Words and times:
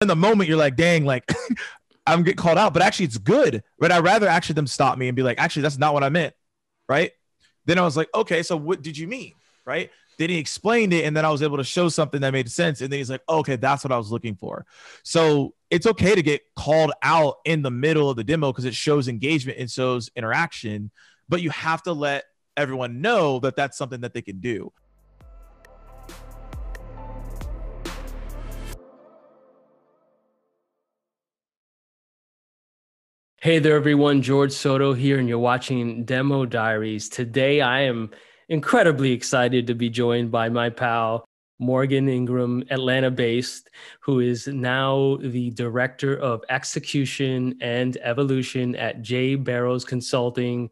in 0.00 0.08
the 0.08 0.16
moment, 0.16 0.48
you're 0.48 0.58
like, 0.58 0.76
dang, 0.76 1.04
like 1.04 1.30
I'm 2.06 2.22
get 2.22 2.36
called 2.36 2.58
out, 2.58 2.72
but 2.72 2.82
actually 2.82 3.06
it's 3.06 3.18
good. 3.18 3.62
But 3.78 3.92
I'd 3.92 4.04
rather 4.04 4.28
actually 4.28 4.54
them 4.54 4.66
stop 4.66 4.96
me 4.98 5.08
and 5.08 5.16
be 5.16 5.22
like, 5.22 5.38
actually, 5.38 5.62
that's 5.62 5.78
not 5.78 5.94
what 5.94 6.04
I 6.04 6.08
meant. 6.08 6.34
Right. 6.88 7.12
Then 7.66 7.78
I 7.78 7.82
was 7.82 7.96
like, 7.96 8.08
okay, 8.14 8.42
so 8.42 8.56
what 8.56 8.82
did 8.82 8.96
you 8.96 9.06
mean? 9.06 9.34
Right. 9.66 9.90
Then 10.18 10.30
he 10.30 10.38
explained 10.38 10.92
it, 10.92 11.04
and 11.04 11.16
then 11.16 11.24
I 11.24 11.30
was 11.30 11.42
able 11.42 11.58
to 11.58 11.64
show 11.64 11.88
something 11.88 12.20
that 12.22 12.32
made 12.32 12.50
sense. 12.50 12.80
And 12.80 12.90
then 12.90 12.98
he's 12.98 13.10
like, 13.10 13.22
oh, 13.28 13.38
okay, 13.38 13.56
that's 13.56 13.84
what 13.84 13.92
I 13.92 13.98
was 13.98 14.10
looking 14.10 14.34
for. 14.34 14.66
So 15.04 15.54
it's 15.70 15.86
okay 15.86 16.14
to 16.14 16.22
get 16.22 16.42
called 16.56 16.92
out 17.02 17.36
in 17.44 17.62
the 17.62 17.70
middle 17.70 18.10
of 18.10 18.16
the 18.16 18.24
demo 18.24 18.50
because 18.50 18.64
it 18.64 18.74
shows 18.74 19.06
engagement 19.06 19.58
and 19.58 19.70
shows 19.70 20.10
interaction, 20.16 20.90
but 21.28 21.40
you 21.40 21.50
have 21.50 21.82
to 21.84 21.92
let 21.92 22.24
everyone 22.56 23.00
know 23.00 23.38
that 23.40 23.54
that's 23.54 23.78
something 23.78 24.00
that 24.00 24.12
they 24.12 24.22
can 24.22 24.40
do. 24.40 24.72
Hey 33.40 33.60
there, 33.60 33.76
everyone. 33.76 34.20
George 34.20 34.50
Soto 34.50 34.92
here, 34.94 35.20
and 35.20 35.28
you're 35.28 35.38
watching 35.38 36.04
Demo 36.04 36.44
Diaries. 36.44 37.08
Today, 37.08 37.60
I 37.60 37.82
am 37.82 38.10
incredibly 38.48 39.12
excited 39.12 39.68
to 39.68 39.76
be 39.76 39.88
joined 39.88 40.32
by 40.32 40.48
my 40.48 40.70
pal, 40.70 41.24
Morgan 41.60 42.08
Ingram, 42.08 42.64
Atlanta 42.68 43.12
based, 43.12 43.70
who 44.00 44.18
is 44.18 44.48
now 44.48 45.18
the 45.22 45.50
director 45.50 46.16
of 46.16 46.42
execution 46.48 47.56
and 47.60 47.96
evolution 47.98 48.74
at 48.74 49.02
J 49.02 49.36
Barrows 49.36 49.84
Consulting. 49.84 50.70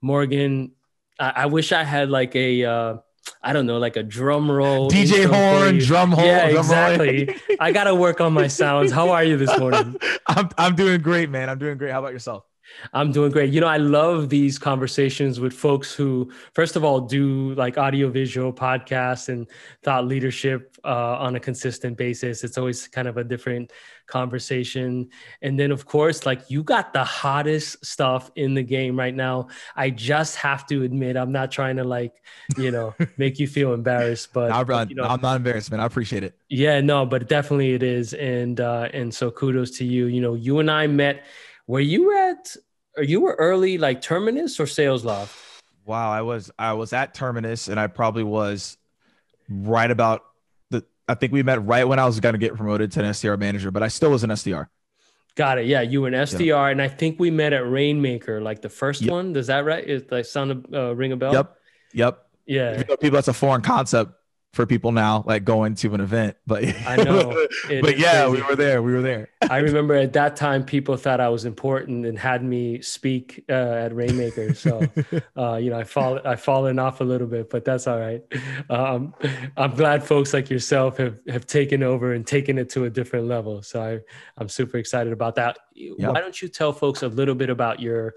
Morgan, 0.00 0.70
I, 1.18 1.32
I 1.34 1.46
wish 1.46 1.72
I 1.72 1.82
had 1.82 2.10
like 2.10 2.36
a, 2.36 2.64
uh, 2.64 2.96
I 3.42 3.52
don't 3.52 3.66
know, 3.66 3.78
like 3.78 3.96
a 3.96 4.02
drum 4.02 4.50
roll. 4.50 4.90
DJ 4.90 5.26
horn, 5.26 5.78
drum 5.78 6.12
roll. 6.12 6.24
Yeah, 6.24 6.50
drum 6.50 6.64
exactly. 6.64 7.36
I 7.60 7.72
got 7.72 7.84
to 7.84 7.94
work 7.94 8.20
on 8.20 8.32
my 8.32 8.48
sounds. 8.48 8.90
How 8.92 9.10
are 9.10 9.24
you 9.24 9.36
this 9.36 9.56
morning? 9.58 9.96
I'm, 10.26 10.48
I'm 10.56 10.74
doing 10.74 11.00
great, 11.00 11.30
man. 11.30 11.48
I'm 11.48 11.58
doing 11.58 11.78
great. 11.78 11.92
How 11.92 12.00
about 12.00 12.12
yourself? 12.12 12.44
I'm 12.92 13.12
doing 13.12 13.30
great. 13.30 13.52
You 13.52 13.60
know, 13.60 13.66
I 13.66 13.76
love 13.76 14.28
these 14.28 14.58
conversations 14.58 15.40
with 15.40 15.52
folks 15.52 15.94
who, 15.94 16.30
first 16.54 16.76
of 16.76 16.84
all, 16.84 17.00
do 17.00 17.54
like 17.54 17.78
audiovisual 17.78 18.52
podcasts 18.52 19.28
and 19.28 19.46
thought 19.82 20.06
leadership 20.06 20.76
uh, 20.84 21.18
on 21.18 21.36
a 21.36 21.40
consistent 21.40 21.96
basis. 21.96 22.44
It's 22.44 22.58
always 22.58 22.88
kind 22.88 23.08
of 23.08 23.16
a 23.16 23.24
different 23.24 23.72
conversation. 24.06 25.08
And 25.42 25.58
then, 25.58 25.70
of 25.70 25.86
course, 25.86 26.26
like 26.26 26.50
you 26.50 26.62
got 26.62 26.92
the 26.92 27.04
hottest 27.04 27.84
stuff 27.84 28.30
in 28.36 28.54
the 28.54 28.62
game 28.62 28.98
right 28.98 29.14
now. 29.14 29.48
I 29.76 29.90
just 29.90 30.36
have 30.36 30.66
to 30.66 30.82
admit, 30.82 31.16
I'm 31.16 31.32
not 31.32 31.50
trying 31.50 31.76
to 31.76 31.84
like, 31.84 32.22
you 32.56 32.70
know, 32.70 32.94
make 33.16 33.38
you 33.38 33.46
feel 33.46 33.72
embarrassed, 33.72 34.32
but 34.32 34.50
I'm, 34.52 34.88
you 34.88 34.96
know, 34.96 35.04
I'm 35.04 35.20
not 35.20 35.36
embarrassed, 35.36 35.70
man. 35.70 35.80
I 35.80 35.86
appreciate 35.86 36.22
it. 36.22 36.38
Yeah, 36.48 36.80
no, 36.80 37.06
but 37.06 37.28
definitely 37.28 37.72
it 37.72 37.82
is. 37.82 38.14
And, 38.14 38.60
uh, 38.60 38.88
and 38.92 39.14
so 39.14 39.30
kudos 39.30 39.70
to 39.78 39.84
you. 39.84 40.06
You 40.06 40.20
know, 40.20 40.34
you 40.34 40.58
and 40.58 40.70
I 40.70 40.86
met 40.86 41.24
were 41.66 41.80
you 41.80 42.16
at 42.16 42.56
or 42.96 43.02
you 43.02 43.20
were 43.20 43.34
early 43.38 43.78
like 43.78 44.02
terminus 44.02 44.60
or 44.60 44.64
SalesLoft? 44.64 45.34
Wow 45.86 46.10
i 46.10 46.22
was 46.22 46.50
i 46.58 46.72
was 46.72 46.94
at 46.94 47.12
terminus 47.12 47.68
and 47.68 47.78
i 47.78 47.86
probably 47.86 48.22
was 48.22 48.78
right 49.48 49.90
about 49.90 50.24
the 50.70 50.82
i 51.08 51.14
think 51.14 51.30
we 51.32 51.42
met 51.42 51.64
right 51.66 51.86
when 51.86 51.98
i 51.98 52.06
was 52.06 52.20
going 52.20 52.32
to 52.32 52.38
get 52.38 52.54
promoted 52.54 52.90
to 52.92 53.00
an 53.04 53.10
sdr 53.10 53.38
manager 53.38 53.70
but 53.70 53.82
i 53.82 53.88
still 53.88 54.10
was 54.10 54.24
an 54.24 54.30
sdr 54.30 54.66
got 55.34 55.58
it. 55.58 55.66
Yeah 55.66 55.82
you 55.82 56.00
were 56.00 56.08
an 56.08 56.14
sdr 56.14 56.70
and 56.70 56.80
i 56.80 56.88
think 56.88 57.20
we 57.20 57.30
met 57.30 57.52
at 57.52 57.68
rainmaker 57.68 58.40
like 58.40 58.62
the 58.62 58.70
first 58.70 59.02
yep. 59.02 59.12
one. 59.12 59.32
Does 59.34 59.48
that 59.48 59.64
right? 59.66 59.84
Is 59.84 60.04
like 60.10 60.24
sound 60.24 60.50
of 60.52 60.66
uh, 60.72 60.94
ring 60.94 61.12
a 61.12 61.16
bell? 61.16 61.32
Yep. 61.32 61.56
Yep. 61.92 62.26
Yeah. 62.46 62.82
People 62.82 63.10
that's 63.10 63.28
a 63.28 63.32
foreign 63.32 63.62
concept 63.62 64.12
for 64.54 64.66
people 64.66 64.92
now, 64.92 65.24
like 65.26 65.44
going 65.44 65.74
to 65.74 65.94
an 65.94 66.00
event. 66.00 66.36
But 66.46 66.64
I 66.86 66.96
know. 67.04 67.46
but 67.82 67.98
yeah, 67.98 68.24
crazy. 68.24 68.42
we 68.42 68.42
were 68.42 68.56
there. 68.56 68.82
We 68.82 68.92
were 68.92 69.02
there. 69.02 69.28
I 69.50 69.58
remember 69.58 69.94
at 69.94 70.12
that 70.14 70.36
time, 70.36 70.64
people 70.64 70.96
thought 70.96 71.20
I 71.20 71.28
was 71.28 71.44
important 71.44 72.06
and 72.06 72.18
had 72.18 72.42
me 72.44 72.80
speak 72.80 73.44
uh, 73.48 73.52
at 73.52 73.94
Rainmaker. 73.94 74.54
So, 74.54 74.86
uh, 75.36 75.56
you 75.56 75.70
know, 75.70 75.78
I 75.78 75.84
fall, 75.84 76.20
I 76.24 76.36
fallen 76.36 76.78
off 76.78 77.00
a 77.00 77.04
little 77.04 77.26
bit, 77.26 77.50
but 77.50 77.64
that's 77.64 77.86
all 77.86 77.98
right. 77.98 78.22
Um, 78.70 79.14
I'm 79.56 79.74
glad 79.74 80.04
folks 80.04 80.32
like 80.32 80.48
yourself 80.48 80.96
have 80.98 81.18
have 81.28 81.46
taken 81.46 81.82
over 81.82 82.12
and 82.12 82.26
taken 82.26 82.58
it 82.58 82.70
to 82.70 82.84
a 82.84 82.90
different 82.90 83.26
level. 83.26 83.62
So 83.62 83.82
I, 83.82 84.00
I'm 84.38 84.48
super 84.48 84.78
excited 84.78 85.12
about 85.12 85.34
that. 85.34 85.58
Yep. 85.74 86.12
Why 86.12 86.20
don't 86.20 86.40
you 86.40 86.48
tell 86.48 86.72
folks 86.72 87.02
a 87.02 87.08
little 87.08 87.34
bit 87.34 87.50
about 87.50 87.80
your 87.80 88.14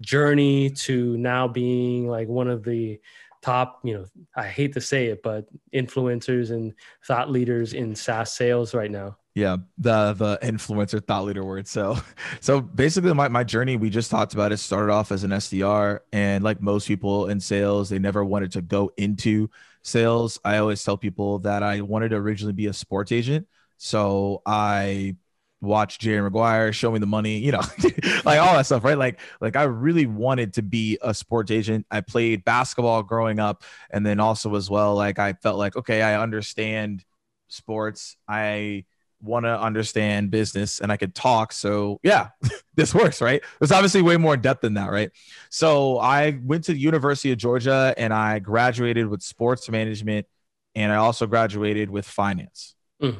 journey 0.00 0.70
to 0.70 1.16
now 1.16 1.48
being 1.48 2.08
like 2.08 2.28
one 2.28 2.48
of 2.48 2.64
the 2.64 3.00
top, 3.46 3.80
you 3.84 3.94
know, 3.94 4.04
I 4.34 4.48
hate 4.48 4.72
to 4.74 4.80
say 4.80 5.06
it, 5.06 5.22
but 5.22 5.46
influencers 5.72 6.50
and 6.50 6.74
thought 7.06 7.30
leaders 7.30 7.74
in 7.74 7.94
SaaS 7.94 8.32
sales 8.32 8.74
right 8.74 8.90
now. 8.90 9.18
Yeah, 9.36 9.58
the 9.78 10.14
the 10.14 10.38
influencer 10.42 11.06
thought 11.06 11.26
leader 11.26 11.44
word. 11.44 11.68
So 11.68 11.96
so 12.40 12.60
basically 12.60 13.12
my, 13.14 13.28
my 13.28 13.44
journey 13.44 13.76
we 13.76 13.88
just 13.88 14.10
talked 14.10 14.34
about 14.34 14.50
it 14.50 14.56
started 14.56 14.92
off 14.92 15.12
as 15.12 15.22
an 15.24 15.30
SDR 15.30 16.00
and 16.12 16.42
like 16.42 16.60
most 16.60 16.88
people 16.88 17.28
in 17.28 17.38
sales, 17.38 17.88
they 17.88 18.00
never 18.00 18.24
wanted 18.24 18.50
to 18.52 18.62
go 18.62 18.90
into 18.96 19.48
sales. 19.82 20.40
I 20.44 20.56
always 20.58 20.82
tell 20.82 20.96
people 20.96 21.38
that 21.40 21.62
I 21.62 21.82
wanted 21.82 22.08
to 22.08 22.16
originally 22.16 22.54
be 22.54 22.66
a 22.66 22.72
sports 22.72 23.12
agent. 23.12 23.46
So 23.76 24.42
I 24.44 25.16
watch 25.60 25.98
Jerry 25.98 26.22
Maguire, 26.22 26.72
show 26.72 26.90
me 26.90 26.98
the 26.98 27.06
money, 27.06 27.38
you 27.38 27.52
know, 27.52 27.62
like 28.24 28.38
all 28.38 28.54
that 28.54 28.66
stuff, 28.66 28.84
right? 28.84 28.98
Like, 28.98 29.20
like 29.40 29.56
I 29.56 29.64
really 29.64 30.06
wanted 30.06 30.54
to 30.54 30.62
be 30.62 30.98
a 31.02 31.14
sports 31.14 31.50
agent. 31.50 31.86
I 31.90 32.00
played 32.00 32.44
basketball 32.44 33.02
growing 33.02 33.38
up, 33.38 33.64
and 33.90 34.04
then 34.04 34.20
also 34.20 34.54
as 34.54 34.70
well, 34.70 34.94
like 34.94 35.18
I 35.18 35.32
felt 35.34 35.58
like, 35.58 35.76
okay, 35.76 36.02
I 36.02 36.20
understand 36.20 37.04
sports. 37.48 38.16
I 38.28 38.84
want 39.22 39.44
to 39.44 39.60
understand 39.60 40.30
business 40.30 40.80
and 40.80 40.92
I 40.92 40.96
could 40.96 41.14
talk. 41.14 41.52
So 41.52 42.00
yeah, 42.02 42.28
this 42.74 42.94
works, 42.94 43.20
right? 43.20 43.42
There's 43.58 43.72
obviously 43.72 44.02
way 44.02 44.16
more 44.16 44.36
depth 44.36 44.60
than 44.60 44.74
that, 44.74 44.90
right? 44.90 45.10
So 45.50 45.98
I 45.98 46.38
went 46.42 46.64
to 46.64 46.72
the 46.72 46.78
University 46.78 47.32
of 47.32 47.38
Georgia 47.38 47.94
and 47.96 48.12
I 48.12 48.38
graduated 48.38 49.08
with 49.08 49.22
sports 49.22 49.68
management 49.68 50.26
and 50.74 50.92
I 50.92 50.96
also 50.96 51.26
graduated 51.26 51.90
with 51.90 52.06
finance. 52.06 52.74
Mm. 53.02 53.16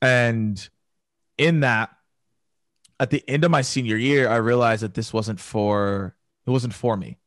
And 0.00 0.68
in 1.38 1.60
that, 1.60 1.90
at 3.00 3.10
the 3.10 3.22
end 3.28 3.44
of 3.44 3.50
my 3.50 3.62
senior 3.62 3.96
year, 3.96 4.28
I 4.28 4.36
realized 4.36 4.82
that 4.82 4.94
this 4.94 5.12
wasn't 5.12 5.40
for 5.40 6.16
it 6.46 6.50
wasn't 6.50 6.74
for 6.74 6.96
me 6.96 7.18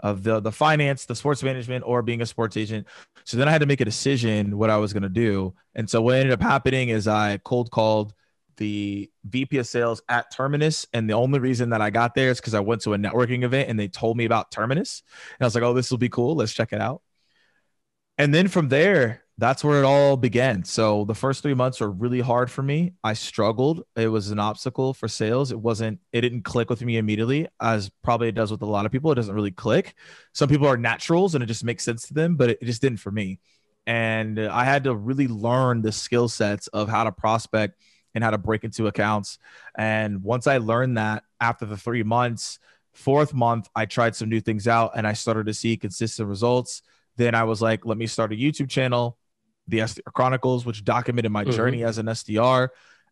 of 0.00 0.22
the 0.22 0.40
the 0.40 0.52
finance, 0.52 1.06
the 1.06 1.14
sports 1.14 1.42
management, 1.42 1.84
or 1.86 2.02
being 2.02 2.22
a 2.22 2.26
sports 2.26 2.56
agent. 2.56 2.86
So 3.24 3.36
then 3.36 3.48
I 3.48 3.52
had 3.52 3.60
to 3.60 3.66
make 3.66 3.80
a 3.80 3.84
decision 3.84 4.58
what 4.58 4.70
I 4.70 4.76
was 4.76 4.92
going 4.92 5.02
to 5.02 5.08
do. 5.08 5.54
And 5.74 5.88
so 5.88 6.02
what 6.02 6.16
ended 6.16 6.32
up 6.32 6.42
happening 6.42 6.88
is 6.90 7.08
I 7.08 7.38
cold 7.38 7.70
called 7.70 8.14
the 8.56 9.10
VP 9.24 9.58
of 9.58 9.66
sales 9.66 10.02
at 10.08 10.30
Terminus. 10.32 10.86
And 10.92 11.08
the 11.08 11.14
only 11.14 11.38
reason 11.38 11.70
that 11.70 11.80
I 11.80 11.90
got 11.90 12.14
there 12.14 12.30
is 12.30 12.40
because 12.40 12.54
I 12.54 12.60
went 12.60 12.82
to 12.82 12.94
a 12.94 12.98
networking 12.98 13.42
event 13.42 13.68
and 13.68 13.78
they 13.78 13.88
told 13.88 14.16
me 14.16 14.24
about 14.24 14.50
Terminus. 14.50 15.02
And 15.38 15.44
I 15.44 15.46
was 15.46 15.54
like, 15.54 15.64
oh, 15.64 15.74
this 15.74 15.90
will 15.90 15.98
be 15.98 16.08
cool. 16.08 16.36
Let's 16.36 16.52
check 16.52 16.72
it 16.72 16.80
out. 16.80 17.02
And 18.16 18.32
then 18.32 18.48
from 18.48 18.68
there, 18.68 19.23
that's 19.36 19.64
where 19.64 19.80
it 19.80 19.84
all 19.84 20.16
began. 20.16 20.62
So 20.62 21.04
the 21.06 21.14
first 21.14 21.42
three 21.42 21.54
months 21.54 21.80
were 21.80 21.90
really 21.90 22.20
hard 22.20 22.50
for 22.50 22.62
me. 22.62 22.92
I 23.02 23.14
struggled. 23.14 23.82
It 23.96 24.06
was 24.06 24.30
an 24.30 24.38
obstacle 24.38 24.94
for 24.94 25.08
sales. 25.08 25.50
It 25.50 25.58
wasn't, 25.58 25.98
it 26.12 26.20
didn't 26.20 26.42
click 26.42 26.70
with 26.70 26.82
me 26.82 26.98
immediately, 26.98 27.48
as 27.60 27.90
probably 28.02 28.28
it 28.28 28.36
does 28.36 28.52
with 28.52 28.62
a 28.62 28.66
lot 28.66 28.86
of 28.86 28.92
people. 28.92 29.10
It 29.10 29.16
doesn't 29.16 29.34
really 29.34 29.50
click. 29.50 29.94
Some 30.34 30.48
people 30.48 30.68
are 30.68 30.76
naturals 30.76 31.34
and 31.34 31.42
it 31.42 31.48
just 31.48 31.64
makes 31.64 31.82
sense 31.82 32.06
to 32.08 32.14
them, 32.14 32.36
but 32.36 32.50
it, 32.50 32.62
just 32.62 32.80
didn't 32.80 33.00
for 33.00 33.10
me. 33.10 33.40
And 33.88 34.38
I 34.38 34.64
had 34.64 34.84
to 34.84 34.94
really 34.94 35.26
learn 35.26 35.82
the 35.82 35.92
skill 35.92 36.28
sets 36.28 36.68
of 36.68 36.88
how 36.88 37.02
to 37.02 37.12
prospect 37.12 37.80
and 38.14 38.22
how 38.22 38.30
to 38.30 38.38
break 38.38 38.62
into 38.62 38.86
accounts. 38.86 39.38
And 39.76 40.22
once 40.22 40.46
I 40.46 40.58
learned 40.58 40.96
that 40.96 41.24
after 41.40 41.66
the 41.66 41.76
three 41.76 42.04
months, 42.04 42.60
fourth 42.92 43.34
month, 43.34 43.68
I 43.74 43.86
tried 43.86 44.14
some 44.14 44.28
new 44.28 44.40
things 44.40 44.68
out 44.68 44.92
and 44.94 45.08
I 45.08 45.12
started 45.14 45.46
to 45.46 45.54
see 45.54 45.76
consistent 45.76 46.28
results. 46.28 46.82
Then 47.16 47.34
I 47.34 47.42
was 47.42 47.60
like, 47.60 47.84
let 47.84 47.98
me 47.98 48.06
start 48.06 48.32
a 48.32 48.36
YouTube 48.36 48.70
channel 48.70 49.18
the 49.68 49.78
SDR 49.78 50.12
Chronicles, 50.12 50.66
which 50.66 50.84
documented 50.84 51.32
my 51.32 51.44
mm-hmm. 51.44 51.52
journey 51.52 51.84
as 51.84 51.98
an 51.98 52.06
SDR. 52.06 52.68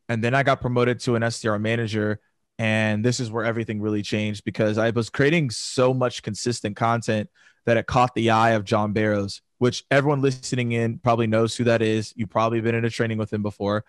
And 0.08 0.22
then 0.22 0.34
I 0.34 0.42
got 0.42 0.60
promoted 0.60 1.00
to 1.00 1.16
an 1.16 1.22
SDR 1.22 1.60
manager. 1.60 2.20
And 2.58 3.04
this 3.04 3.20
is 3.20 3.30
where 3.30 3.44
everything 3.44 3.80
really 3.80 4.02
changed 4.02 4.44
because 4.44 4.78
I 4.78 4.90
was 4.90 5.10
creating 5.10 5.50
so 5.50 5.94
much 5.94 6.22
consistent 6.22 6.76
content 6.76 7.30
that 7.64 7.76
it 7.76 7.86
caught 7.86 8.14
the 8.14 8.30
eye 8.30 8.50
of 8.50 8.64
John 8.64 8.92
Barrows, 8.92 9.40
which 9.58 9.84
everyone 9.90 10.20
listening 10.20 10.72
in 10.72 10.98
probably 10.98 11.26
knows 11.26 11.56
who 11.56 11.64
that 11.64 11.82
is. 11.82 12.12
You've 12.16 12.30
probably 12.30 12.60
been 12.60 12.74
in 12.74 12.84
a 12.84 12.90
training 12.90 13.18
with 13.18 13.32
him 13.32 13.42
before. 13.42 13.84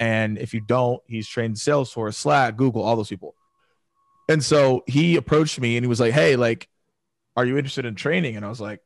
And 0.00 0.38
if 0.38 0.54
you 0.54 0.60
don't, 0.60 1.02
he's 1.06 1.28
trained 1.28 1.56
Salesforce, 1.56 2.14
Slack, 2.14 2.56
Google, 2.56 2.82
all 2.82 2.96
those 2.96 3.08
people. 3.08 3.34
And 4.28 4.44
so 4.44 4.84
he 4.86 5.16
approached 5.16 5.60
me 5.60 5.76
and 5.76 5.84
he 5.84 5.88
was 5.88 6.00
like, 6.00 6.12
Hey, 6.12 6.36
like, 6.36 6.68
are 7.36 7.44
you 7.44 7.56
interested 7.56 7.84
in 7.84 7.94
training? 7.94 8.36
And 8.36 8.44
I 8.44 8.48
was 8.48 8.60
like, 8.60 8.80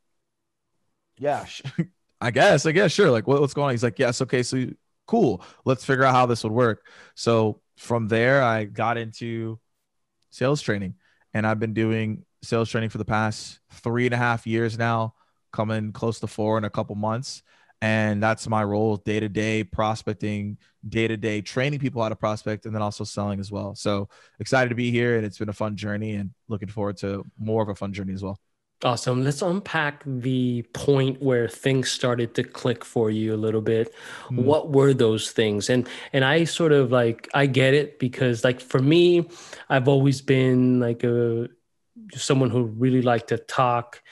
Yeah, 1.19 1.47
I 2.23 2.31
guess, 2.31 2.67
I 2.67 2.73
guess, 2.73 2.93
sure. 2.93 3.11
Like, 3.11 3.27
what, 3.27 3.41
what's 3.41 3.55
going 3.55 3.67
on? 3.67 3.71
He's 3.73 3.83
like, 3.83 3.99
yes, 3.99 4.23
okay, 4.23 4.43
so 4.45 4.67
cool. 5.07 5.45
Let's 5.65 5.85
figure 5.85 6.05
out 6.05 6.15
how 6.15 6.27
this 6.27 6.45
would 6.45 6.53
work. 6.53 6.87
So 7.17 7.61
from 7.77 8.09
there, 8.09 8.43
I 8.43 8.65
got 8.65 8.97
into 8.97 9.59
sales 10.31 10.63
training, 10.63 10.95
and 11.35 11.47
I've 11.47 11.59
been 11.59 11.75
doing 11.75 12.25
sales 12.43 12.71
training 12.71 12.91
for 12.91 12.99
the 12.99 13.05
past 13.05 13.61
three 13.73 14.07
and 14.07 14.15
a 14.15 14.19
half 14.19 14.47
years 14.47 14.79
now, 14.79 15.15
coming 15.53 15.93
close 15.93 16.21
to 16.21 16.29
four 16.29 16.59
in 16.59 16.65
a 16.65 16.71
couple 16.71 16.95
months. 16.97 17.43
and 17.83 18.23
that's 18.23 18.49
my 18.49 18.63
role 18.63 18.97
day 18.99 19.19
to 19.19 19.29
day 19.29 19.65
prospecting, 19.65 20.57
day 20.89 21.09
to 21.09 21.17
day 21.17 21.41
training 21.41 21.81
people 21.81 22.01
how 22.01 22.09
to 22.09 22.17
prospect, 22.17 22.65
and 22.65 22.73
then 22.75 22.81
also 22.81 23.03
selling 23.03 23.41
as 23.41 23.51
well. 23.51 23.75
So 23.75 24.09
excited 24.39 24.69
to 24.69 24.77
be 24.77 24.93
here, 24.93 25.17
and 25.17 25.27
it's 25.27 25.39
been 25.39 25.49
a 25.49 25.53
fun 25.53 25.77
journey, 25.77 26.15
and 26.15 26.31
looking 26.49 26.69
forward 26.69 26.97
to 26.99 27.25
more 27.39 27.61
of 27.61 27.69
a 27.69 27.75
fun 27.75 27.93
journey 27.93 28.13
as 28.15 28.23
well. 28.23 28.39
Awesome. 28.85 29.23
Let's 29.23 29.43
unpack 29.43 30.03
the 30.05 30.63
point 30.73 31.23
where 31.23 31.49
things 31.49 31.91
started 31.91 32.35
to 32.35 32.43
click 32.43 32.85
for 32.85 33.11
you 33.11 33.33
a 33.33 33.37
little 33.37 33.61
bit. 33.61 33.95
Mm. 34.29 34.43
What 34.43 34.71
were 34.71 34.93
those 34.93 35.31
things? 35.31 35.71
And 35.71 35.89
and 36.13 36.25
I 36.25 36.45
sort 36.45 36.73
of 36.73 36.91
like 36.91 37.29
I 37.33 37.47
get 37.47 37.75
it 37.75 38.01
because 38.01 38.43
like 38.43 38.61
for 38.61 38.81
me, 38.81 39.29
I've 39.69 39.87
always 39.87 40.21
been 40.21 40.81
like 40.81 41.05
a 41.05 41.49
someone 42.15 42.51
who 42.51 42.65
really 42.65 43.03
liked 43.03 43.29
to 43.29 43.39
talk. 43.39 44.03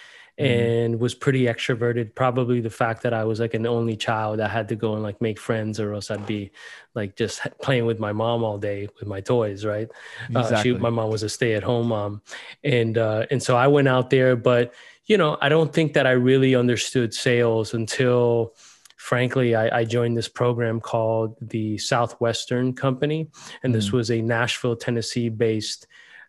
And 0.41 1.01
was 1.01 1.15
pretty 1.15 1.45
extroverted. 1.45 2.15
Probably 2.15 2.61
the 2.61 2.71
fact 2.71 3.03
that 3.03 3.13
I 3.13 3.25
was 3.25 3.41
like 3.41 3.55
an 3.55 3.67
only 3.67 3.97
child, 3.97 4.41
I 4.41 4.49
had 4.49 4.69
to 4.69 4.77
go 4.77 4.95
and 4.95 5.03
like 5.03 5.21
make 5.21 5.39
friends, 5.39 5.79
or 5.79 5.95
else 5.95 6.11
I'd 6.11 6.27
be 6.27 6.51
like 6.95 7.17
just 7.17 7.41
playing 7.63 7.87
with 7.87 7.99
my 7.99 8.13
mom 8.13 8.43
all 8.43 8.59
day 8.59 8.89
with 8.99 9.09
my 9.09 9.21
toys. 9.21 9.65
Right? 9.65 9.91
Exactly. 10.29 10.57
Uh, 10.57 10.63
she, 10.63 10.73
my 10.73 10.91
mom 10.91 11.11
was 11.11 11.23
a 11.23 11.29
stay-at-home 11.29 11.89
mom, 11.89 12.23
and 12.65 12.97
uh, 12.97 13.27
and 13.31 13.43
so 13.43 13.57
I 13.57 13.67
went 13.67 13.89
out 13.89 14.11
there, 14.11 14.37
but 14.37 14.73
you 15.07 15.19
know, 15.19 15.37
I 15.41 15.49
don't 15.49 15.73
think 15.73 15.93
that 15.95 16.07
I 16.07 16.13
really 16.13 16.55
understood 16.55 17.13
sales 17.13 17.75
until 17.75 18.55
frankly, 18.97 19.57
I, 19.57 19.79
I, 19.79 19.85
joined 19.85 20.15
this 20.15 20.29
program 20.29 20.79
called 20.79 21.35
the 21.41 21.79
Southwestern 21.79 22.75
Company, 22.75 23.31
and 23.63 23.75
this 23.75 23.89
mm. 23.89 23.93
was 23.95 24.11
a 24.11 24.21
Nashville, 24.21 24.77
Tennessee 24.77 25.31
based 25.31 25.87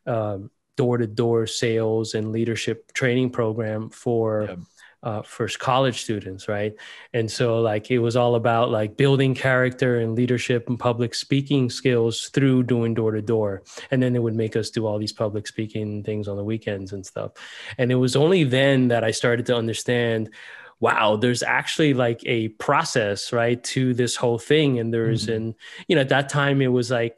um, 0.07 0.49
door 0.81 0.97
to 0.97 1.05
door 1.05 1.45
sales 1.45 2.15
and 2.15 2.31
leadership 2.31 2.91
training 2.93 3.29
program 3.29 3.89
for. 3.89 4.47
Yeah. 4.49 4.55
Uh, 5.03 5.23
for 5.23 5.47
college 5.47 6.03
students, 6.03 6.47
right? 6.47 6.73
And 7.11 7.31
so, 7.31 7.59
like, 7.59 7.89
it 7.89 7.97
was 7.97 8.15
all 8.15 8.35
about 8.35 8.69
like 8.69 8.97
building 8.97 9.33
character 9.33 9.97
and 9.97 10.13
leadership 10.13 10.69
and 10.69 10.77
public 10.77 11.15
speaking 11.15 11.71
skills 11.71 12.29
through 12.29 12.69
doing 12.73 12.93
door 12.93 13.09
to 13.13 13.21
door. 13.23 13.63
And 13.89 13.99
then 13.99 14.13
they 14.13 14.19
would 14.19 14.35
make 14.35 14.55
us 14.55 14.69
do 14.69 14.85
all 14.85 14.99
these 14.99 15.11
public 15.11 15.47
speaking 15.47 16.03
things 16.03 16.27
on 16.27 16.37
the 16.37 16.43
weekends 16.43 16.93
and 16.93 17.03
stuff. 17.03 17.31
And 17.79 17.91
it 17.91 17.95
was 17.95 18.15
only 18.15 18.43
then 18.43 18.89
that 18.89 19.03
I 19.03 19.09
started 19.09 19.47
to 19.47 19.55
understand 19.57 20.29
wow 20.81 21.15
there's 21.15 21.43
actually 21.43 21.93
like 21.93 22.21
a 22.25 22.49
process 22.49 23.31
right 23.31 23.63
to 23.63 23.93
this 23.93 24.15
whole 24.15 24.39
thing 24.39 24.79
and 24.79 24.93
there's 24.93 25.27
mm-hmm. 25.27 25.35
and 25.35 25.55
you 25.87 25.95
know 25.95 26.01
at 26.01 26.09
that 26.09 26.27
time 26.27 26.61
it 26.61 26.71
was 26.71 26.91
like 26.91 27.15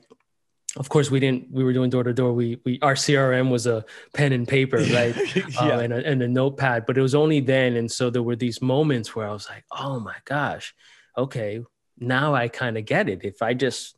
of 0.78 0.90
course 0.90 1.12
we 1.12 1.20
didn't 1.20 1.52
we 1.52 1.64
were 1.64 1.74
doing 1.74 1.90
door 1.90 2.04
to 2.04 2.14
door. 2.14 2.34
We 2.34 2.60
we 2.66 2.80
our 2.82 2.96
crm 2.96 3.50
was 3.50 3.68
a 3.68 3.86
pen 4.14 4.34
and 4.34 4.48
paper 4.48 4.78
right? 4.94 5.16
Yeah. 5.36 5.60
um, 5.60 5.80
and, 5.80 5.94
a, 5.94 6.06
and 6.06 6.24
a 6.24 6.28
notepad 6.28 6.86
but 6.86 6.98
it 6.98 7.02
was 7.02 7.16
only 7.16 7.40
then. 7.40 7.76
And 7.76 7.92
so 7.92 8.10
there 8.10 8.24
were 8.24 8.36
these 8.36 8.62
moments 8.62 9.16
where 9.16 9.28
i 9.28 9.34
was 9.34 9.48
like 9.50 9.66
oh 9.72 10.00
my 10.00 10.16
gosh 10.26 10.74
okay 11.18 11.62
now 12.00 12.34
i 12.34 12.48
kind 12.48 12.78
of 12.78 12.86
get 12.86 13.10
it. 13.10 13.24
If 13.24 13.42
i 13.42 13.54
just 13.54 13.96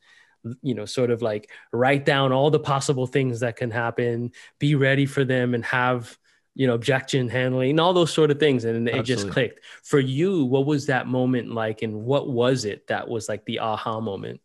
you 0.61 0.75
know 0.75 0.85
sort 0.85 1.09
of 1.09 1.21
like 1.21 1.49
write 1.71 2.05
down 2.05 2.31
all 2.31 2.51
the 2.51 2.59
possible 2.59 3.07
things 3.07 3.39
that 3.39 3.55
can 3.55 3.71
happen 3.71 4.31
be 4.59 4.75
ready 4.75 5.07
for 5.07 5.23
them 5.23 5.55
and 5.55 5.65
have 5.65 6.15
you 6.53 6.67
know 6.67 6.75
objection 6.75 7.27
handling 7.27 7.71
and 7.71 7.79
all 7.79 7.93
those 7.93 8.13
sort 8.13 8.31
of 8.31 8.39
things. 8.39 8.65
And 8.65 8.87
it 8.89 9.03
just 9.03 9.29
clicked. 9.29 9.59
For 9.83 9.99
you 9.99 10.45
what 10.45 10.65
was 10.65 10.87
that 10.87 11.07
moment 11.07 11.51
like? 11.51 11.83
And 11.83 12.03
what 12.03 12.29
was 12.29 12.65
it 12.65 12.87
that 12.87 13.07
was 13.07 13.29
like 13.29 13.45
the 13.45 13.59
aha 13.59 13.99
moment 13.99 14.41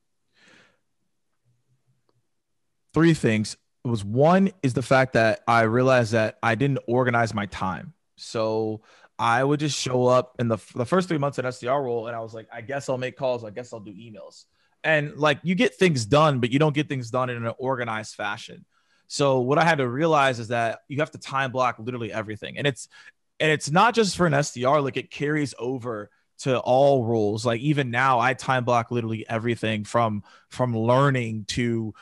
three 2.95 3.15
things. 3.15 3.57
It 3.85 3.89
was 3.89 4.05
one 4.05 4.51
is 4.63 4.75
the 4.75 4.83
fact 4.83 5.15
that 5.15 5.41
I 5.47 5.63
realized 5.63 6.13
that 6.13 6.39
I 6.43 6.55
didn't 6.55 6.81
organize 6.87 7.33
my 7.33 7.47
time. 7.47 7.95
So 8.17 8.83
I 9.19 9.43
would 9.43 9.61
just 9.61 9.79
show 9.79 10.07
up 10.07 10.37
in 10.39 10.49
the, 10.49 10.59
the 10.75 10.85
first 10.85 11.09
three 11.09 11.19
months 11.19 11.39
at 11.39 11.45
SDR 11.45 11.83
role, 11.83 12.07
and 12.07 12.17
I 12.17 12.21
was 12.21 12.35
like, 12.35 12.49
I 12.53 12.61
guess 12.61 12.89
I'll 12.89 12.99
make 12.99 13.17
calls. 13.17 13.45
I 13.45 13.51
guess 13.51 13.73
I'll 13.73 13.81
do 13.81 13.93
emails. 13.93 14.45
And 14.83 15.17
like 15.17 15.41
you 15.43 15.55
get 15.55 15.75
things 15.75 16.07
done, 16.07 16.41
but 16.41 16.51
you 16.51 16.59
don't 16.59 16.75
get 16.75 16.89
things 16.89 17.11
done 17.11 17.29
in 17.31 17.45
an 17.45 17.53
organized 17.59 18.15
fashion. 18.15 18.65
So 19.09 19.41
what 19.41 19.59
I 19.59 19.65
had 19.65 19.79
to 19.79 19.89
realize 19.89 20.39
is 20.39 20.49
that 20.49 20.81
you 20.89 20.99
have 21.01 21.11
to 21.11 21.19
time 21.19 21.53
block 21.53 21.79
literally 21.79 22.13
everything. 22.13 22.57
And 22.57 22.67
it's 22.67 22.89
and 23.41 23.51
it's 23.51 23.71
not 23.71 23.95
just 23.95 24.17
for 24.17 24.27
an 24.27 24.33
SDR, 24.33 24.83
like 24.83 24.97
it 24.97 25.11
carries 25.11 25.55
over 25.59 26.11
to 26.41 26.59
all 26.59 27.05
roles. 27.05 27.45
Like 27.45 27.61
even 27.61 27.91
now, 27.91 28.21
I 28.21 28.35
time 28.35 28.65
block 28.65 28.91
literally 28.91 29.29
everything 29.29 29.85
from 29.85 30.23
from 30.49 30.77
learning 30.77 31.45
to 31.49 31.95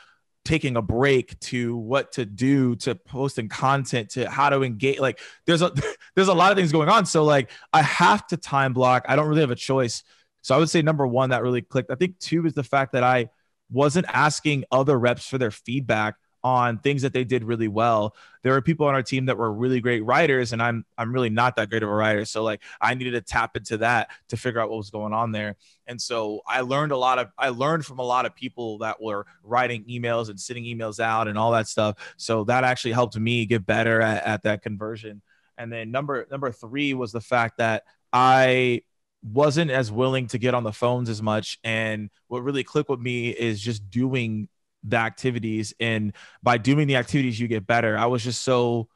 taking 0.49 0.79
a 0.79 0.83
break 0.83 1.39
to 1.41 1.77
what 1.77 2.11
to 2.11 2.25
do 2.25 2.75
to 2.75 2.95
posting 2.95 3.51
content 3.51 4.09
to 4.09 4.31
how 4.31 4.49
to 4.49 4.63
engage 4.63 4.99
like 4.99 5.21
there's 5.45 5.61
a 5.61 5.71
there's 6.17 6.29
a 6.29 6.35
lot 6.35 6.51
of 6.51 6.57
things 6.57 6.73
going 6.73 6.89
on. 6.89 7.05
So 7.05 7.23
like 7.23 7.51
i 7.75 7.83
have 7.83 8.27
to 8.29 8.39
time 8.39 8.73
block. 8.73 9.05
I 9.07 9.15
don't 9.15 9.29
really 9.29 9.43
have 9.43 9.51
a 9.51 9.57
choice. 9.57 10.03
So 10.41 10.55
i 10.55 10.59
would 10.59 10.71
say 10.71 10.81
number 10.81 11.07
one 11.07 11.31
that 11.31 11.43
really 11.43 11.61
clicked 11.61 11.91
i 11.91 11.95
think 11.97 12.19
two 12.19 12.47
is 12.47 12.55
the 12.55 12.63
fact 12.63 12.93
that 12.93 13.05
i 13.05 13.29
wasn't 13.71 14.07
asking 14.09 14.65
other 14.73 14.99
reps 14.99 15.29
for 15.29 15.37
their 15.37 15.51
feedback 15.51 16.15
on 16.49 16.79
things 16.79 17.03
that 17.03 17.13
they 17.13 17.25
did 17.25 17.45
really 17.45 17.69
well. 17.69 18.17
There 18.43 18.53
were 18.53 18.63
people 18.63 18.87
on 18.87 18.95
our 18.95 19.03
team 19.03 19.27
that 19.27 19.37
were 19.37 19.53
really 19.53 19.81
great 19.81 20.05
writers, 20.05 20.53
and 20.53 20.63
I'm 20.63 20.85
I'm 20.97 21.13
really 21.13 21.31
not 21.31 21.57
that 21.57 21.71
great 21.71 21.83
of 21.83 21.89
a 21.89 21.95
writer. 21.95 22.25
So 22.25 22.43
like 22.43 22.63
I 22.81 22.95
needed 22.95 23.13
to 23.13 23.21
tap 23.21 23.57
into 23.57 23.79
that 23.79 24.11
to 24.29 24.37
figure 24.37 24.61
out 24.61 24.71
what 24.71 24.79
was 24.79 24.91
going 24.91 25.13
on 25.13 25.33
there. 25.33 25.57
And 25.87 26.01
so 26.01 26.41
I 26.47 26.63
learned 26.63 26.93
a 26.93 26.97
lot 26.97 27.19
of 27.19 27.29
I 27.39 27.51
learned 27.51 27.85
from 27.85 27.99
a 27.99 28.05
lot 28.05 28.27
of 28.27 28.35
people 28.35 28.79
that 28.79 29.01
were 29.01 29.27
writing 29.43 29.85
emails 29.85 30.29
and 30.29 30.41
sending 30.41 30.65
emails 30.65 31.01
out 31.01 31.29
and 31.29 31.39
all 31.39 31.53
that 31.53 31.69
stuff. 31.69 31.97
So 32.17 32.45
that 32.45 32.65
actually 32.65 32.93
helped 32.93 33.17
me 33.19 33.47
get 33.47 33.67
better 33.67 34.01
at, 34.01 34.25
at 34.25 34.43
that 34.45 34.63
conversion. 34.63 35.23
And 35.57 35.73
then 35.73 35.91
number 35.91 36.27
number 36.31 36.51
three 36.53 36.95
was 36.95 37.13
the 37.13 37.21
fact 37.21 37.59
that 37.59 37.85
I 38.13 38.83
wasn't 39.23 39.71
as 39.71 39.91
willing 39.91 40.29
to 40.29 40.39
get 40.39 40.55
on 40.55 40.63
the 40.65 40.73
phones 40.73 41.09
as 41.09 41.21
much. 41.21 41.59
And 41.65 42.11
what 42.29 42.43
really 42.43 42.65
clicked 42.65 42.89
with 42.89 43.01
me 43.01 43.31
is 43.31 43.61
just 43.61 43.91
doing 43.91 44.49
the 44.85 44.97
activities 44.97 45.75
and 45.81 46.13
by 46.43 46.59
doing 46.59 46.87
the 46.87 46.97
activities 46.97 47.39
you 47.39 47.49
get 47.49 47.67
better. 47.67 47.97
I 47.97 48.07
was 48.07 48.23
just 48.23 48.43
so 48.43 48.89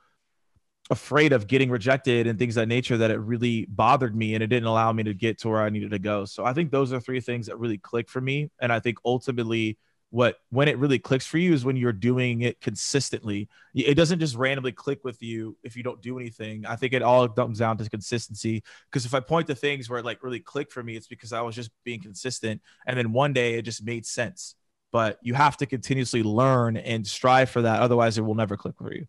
afraid 0.90 1.32
of 1.32 1.46
getting 1.46 1.70
rejected 1.70 2.26
and 2.26 2.38
things 2.38 2.56
that 2.56 2.68
nature 2.68 2.98
that 2.98 3.10
it 3.10 3.18
really 3.18 3.64
bothered 3.66 4.14
me 4.14 4.34
and 4.34 4.42
it 4.42 4.48
didn't 4.48 4.66
allow 4.66 4.92
me 4.92 5.02
to 5.04 5.14
get 5.14 5.38
to 5.38 5.48
where 5.48 5.62
i 5.62 5.70
needed 5.70 5.90
to 5.92 5.98
go. 5.98 6.24
So 6.24 6.44
i 6.44 6.52
think 6.52 6.70
those 6.70 6.92
are 6.92 7.00
three 7.00 7.20
things 7.20 7.46
that 7.46 7.58
really 7.58 7.78
click 7.78 8.08
for 8.08 8.20
me 8.20 8.50
and 8.60 8.72
i 8.72 8.80
think 8.80 8.98
ultimately 9.04 9.78
what 10.12 10.36
when 10.50 10.68
it 10.68 10.76
really 10.76 10.98
clicks 10.98 11.26
for 11.26 11.38
you 11.38 11.54
is 11.54 11.64
when 11.64 11.74
you're 11.74 11.90
doing 11.90 12.42
it 12.42 12.60
consistently. 12.60 13.48
It 13.74 13.94
doesn't 13.94 14.18
just 14.18 14.36
randomly 14.36 14.72
click 14.72 15.02
with 15.04 15.22
you 15.22 15.56
if 15.62 15.74
you 15.74 15.82
don't 15.82 16.02
do 16.02 16.18
anything. 16.18 16.66
I 16.66 16.76
think 16.76 16.92
it 16.92 17.00
all 17.00 17.26
comes 17.26 17.60
down 17.60 17.78
to 17.78 17.88
consistency 17.88 18.62
because 18.90 19.06
if 19.06 19.14
i 19.14 19.20
point 19.20 19.46
to 19.46 19.54
things 19.54 19.88
where 19.88 20.00
it 20.00 20.04
like 20.04 20.22
really 20.22 20.38
clicked 20.38 20.72
for 20.72 20.82
me 20.82 20.96
it's 20.96 21.06
because 21.06 21.32
i 21.32 21.40
was 21.40 21.54
just 21.54 21.70
being 21.82 22.00
consistent 22.00 22.60
and 22.86 22.98
then 22.98 23.12
one 23.12 23.32
day 23.32 23.54
it 23.54 23.62
just 23.62 23.82
made 23.84 24.04
sense 24.04 24.54
but 24.92 25.18
you 25.22 25.34
have 25.34 25.56
to 25.56 25.66
continuously 25.66 26.22
learn 26.22 26.76
and 26.76 27.06
strive 27.06 27.50
for 27.50 27.62
that. 27.62 27.80
Otherwise, 27.80 28.18
it 28.18 28.22
will 28.22 28.34
never 28.34 28.56
click 28.56 28.76
for 28.78 28.94
you. 28.94 29.06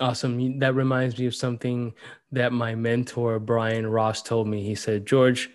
Awesome. 0.00 0.58
That 0.58 0.74
reminds 0.74 1.18
me 1.18 1.26
of 1.26 1.34
something 1.34 1.94
that 2.30 2.52
my 2.52 2.74
mentor, 2.74 3.38
Brian 3.38 3.86
Ross, 3.86 4.22
told 4.22 4.46
me. 4.46 4.62
He 4.62 4.74
said, 4.74 5.06
George, 5.06 5.50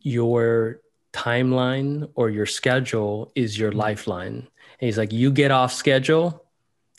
your 0.00 0.80
timeline 1.12 2.08
or 2.14 2.30
your 2.30 2.46
schedule 2.46 3.32
is 3.34 3.58
your 3.58 3.72
lifeline. 3.72 4.36
And 4.36 4.86
he's 4.86 4.98
like, 4.98 5.12
you 5.12 5.30
get 5.30 5.50
off 5.50 5.72
schedule, 5.72 6.44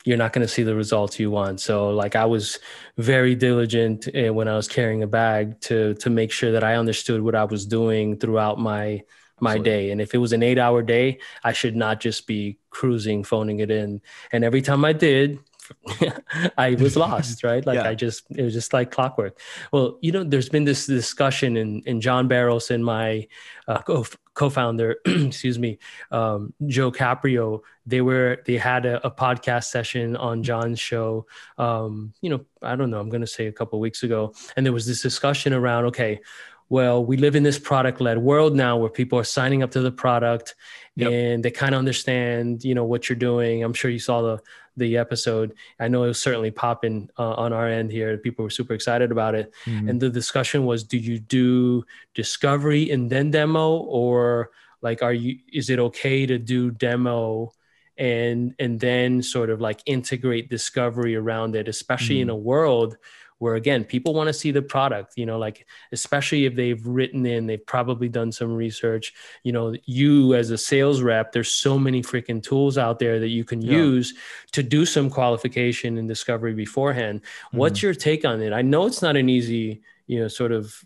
you're 0.03 0.17
not 0.17 0.33
going 0.33 0.45
to 0.45 0.51
see 0.51 0.63
the 0.63 0.75
results 0.75 1.19
you 1.19 1.31
want. 1.31 1.59
So 1.61 1.89
like 1.89 2.15
I 2.15 2.25
was 2.25 2.59
very 2.97 3.35
diligent 3.35 4.07
eh, 4.13 4.29
when 4.29 4.47
I 4.47 4.55
was 4.55 4.67
carrying 4.67 5.03
a 5.03 5.07
bag 5.07 5.59
to 5.61 5.93
to 5.95 6.09
make 6.09 6.31
sure 6.31 6.51
that 6.51 6.63
I 6.63 6.75
understood 6.75 7.21
what 7.21 7.35
I 7.35 7.43
was 7.43 7.65
doing 7.65 8.17
throughout 8.17 8.59
my 8.59 9.01
my 9.41 9.51
Absolutely. 9.51 9.71
day. 9.71 9.91
And 9.91 10.01
if 10.01 10.13
it 10.13 10.17
was 10.17 10.33
an 10.33 10.43
eight 10.43 10.57
hour 10.57 10.81
day, 10.81 11.19
I 11.43 11.53
should 11.53 11.75
not 11.75 11.99
just 11.99 12.27
be 12.27 12.57
cruising, 12.69 13.23
phoning 13.23 13.59
it 13.59 13.71
in. 13.71 14.01
And 14.31 14.43
every 14.43 14.61
time 14.61 14.85
I 14.85 14.93
did, 14.93 15.39
I 16.57 16.75
was 16.75 16.95
lost, 16.95 17.43
right? 17.43 17.65
Like 17.65 17.75
yeah. 17.75 17.89
I 17.89 17.95
just, 17.95 18.25
it 18.31 18.41
was 18.41 18.53
just 18.53 18.73
like 18.73 18.91
clockwork. 18.91 19.39
Well, 19.71 19.97
you 20.01 20.11
know, 20.11 20.23
there's 20.23 20.49
been 20.49 20.65
this 20.65 20.85
discussion 20.85 21.57
in, 21.57 21.81
in 21.85 22.01
John 22.01 22.27
Barrows 22.27 22.71
and 22.71 22.83
my 22.83 23.27
uh, 23.67 23.81
co- 23.81 24.49
founder 24.49 24.97
excuse 25.05 25.59
me, 25.59 25.79
um, 26.11 26.53
Joe 26.65 26.91
Caprio, 26.91 27.61
they 27.85 28.01
were, 28.01 28.41
they 28.45 28.57
had 28.57 28.85
a, 28.85 29.05
a 29.05 29.11
podcast 29.11 29.65
session 29.65 30.15
on 30.15 30.43
John's 30.43 30.79
show, 30.79 31.25
um, 31.57 32.13
you 32.21 32.29
know, 32.29 32.45
I 32.61 32.75
don't 32.75 32.89
know, 32.89 32.99
I'm 32.99 33.09
going 33.09 33.21
to 33.21 33.27
say 33.27 33.47
a 33.47 33.51
couple 33.51 33.79
weeks 33.79 34.03
ago. 34.03 34.33
And 34.55 34.65
there 34.65 34.73
was 34.73 34.85
this 34.85 35.01
discussion 35.01 35.53
around, 35.53 35.85
okay, 35.85 36.21
well, 36.69 37.03
we 37.03 37.17
live 37.17 37.35
in 37.35 37.43
this 37.43 37.57
product 37.57 37.99
led 37.99 38.19
world 38.19 38.55
now 38.55 38.77
where 38.77 38.91
people 38.91 39.17
are 39.17 39.23
signing 39.23 39.63
up 39.63 39.71
to 39.71 39.81
the 39.81 39.91
product 39.91 40.55
yep. 40.95 41.11
and 41.11 41.43
they 41.43 41.49
kind 41.49 41.73
of 41.73 41.79
understand, 41.79 42.63
you 42.63 42.75
know, 42.75 42.85
what 42.85 43.09
you're 43.09 43.17
doing. 43.17 43.63
I'm 43.63 43.73
sure 43.73 43.89
you 43.89 43.99
saw 43.99 44.21
the, 44.21 44.39
the 44.77 44.97
episode. 44.97 45.55
I 45.79 45.87
know 45.87 46.03
it 46.03 46.07
was 46.07 46.21
certainly 46.21 46.51
popping 46.51 47.09
uh, 47.17 47.33
on 47.33 47.53
our 47.53 47.67
end 47.67 47.91
here. 47.91 48.15
People 48.19 48.43
were 48.43 48.51
super 48.51 48.73
excited 48.73 49.11
about 49.11 49.33
it. 49.33 49.51
Mm-hmm. 49.65 49.89
And 49.89 49.99
the 49.99 50.11
discussion 50.11 50.65
was, 50.65 50.83
do 50.83 50.99
you 50.99 51.17
do 51.17 51.83
discovery 52.13 52.91
and 52.91 53.09
then 53.09 53.31
demo 53.31 53.77
or 53.77 54.51
like, 54.81 55.01
are 55.01 55.13
you, 55.13 55.39
is 55.51 55.71
it 55.71 55.79
okay 55.79 56.27
to 56.27 56.37
do 56.37 56.69
demo 56.69 57.51
and, 57.97 58.53
and 58.59 58.79
then 58.79 59.23
sort 59.23 59.49
of 59.49 59.59
like 59.59 59.81
integrate 59.87 60.49
discovery 60.49 61.15
around 61.15 61.55
it, 61.55 61.67
especially 61.67 62.17
mm-hmm. 62.17 62.29
in 62.29 62.29
a 62.29 62.35
world 62.35 62.95
where 63.39 63.55
again 63.55 63.83
people 63.83 64.13
want 64.13 64.27
to 64.27 64.33
see 64.33 64.51
the 64.51 64.61
product 64.61 65.13
you 65.17 65.25
know 65.25 65.37
like 65.37 65.65
especially 65.91 66.45
if 66.45 66.55
they've 66.55 66.85
written 66.85 67.25
in 67.25 67.47
they've 67.47 67.65
probably 67.65 68.07
done 68.07 68.31
some 68.31 68.53
research 68.53 69.13
you 69.43 69.51
know 69.51 69.73
you 69.85 70.35
as 70.35 70.51
a 70.51 70.57
sales 70.57 71.01
rep 71.01 71.31
there's 71.31 71.51
so 71.51 71.79
many 71.79 72.01
freaking 72.01 72.41
tools 72.41 72.77
out 72.77 72.99
there 72.99 73.19
that 73.19 73.29
you 73.29 73.43
can 73.43 73.61
yeah. 73.61 73.73
use 73.73 74.13
to 74.51 74.61
do 74.61 74.85
some 74.85 75.09
qualification 75.09 75.97
and 75.97 76.07
discovery 76.07 76.53
beforehand 76.53 77.21
mm-hmm. 77.21 77.57
what's 77.57 77.81
your 77.81 77.93
take 77.93 78.23
on 78.23 78.41
it 78.41 78.53
i 78.53 78.61
know 78.61 78.85
it's 78.85 79.01
not 79.01 79.15
an 79.15 79.27
easy 79.27 79.81
you 80.07 80.19
know 80.19 80.27
sort 80.27 80.51
of 80.51 80.85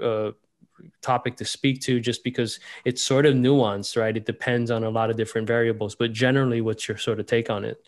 uh, 0.00 0.30
topic 1.00 1.36
to 1.36 1.44
speak 1.44 1.80
to 1.80 2.00
just 2.00 2.24
because 2.24 2.60
it's 2.84 3.02
sort 3.02 3.26
of 3.26 3.34
nuanced 3.34 3.96
right 3.96 4.16
it 4.16 4.26
depends 4.26 4.70
on 4.70 4.84
a 4.84 4.90
lot 4.90 5.10
of 5.10 5.16
different 5.16 5.46
variables 5.46 5.94
but 5.94 6.12
generally 6.12 6.60
what's 6.60 6.88
your 6.88 6.96
sort 6.96 7.20
of 7.20 7.26
take 7.26 7.48
on 7.50 7.64
it 7.64 7.82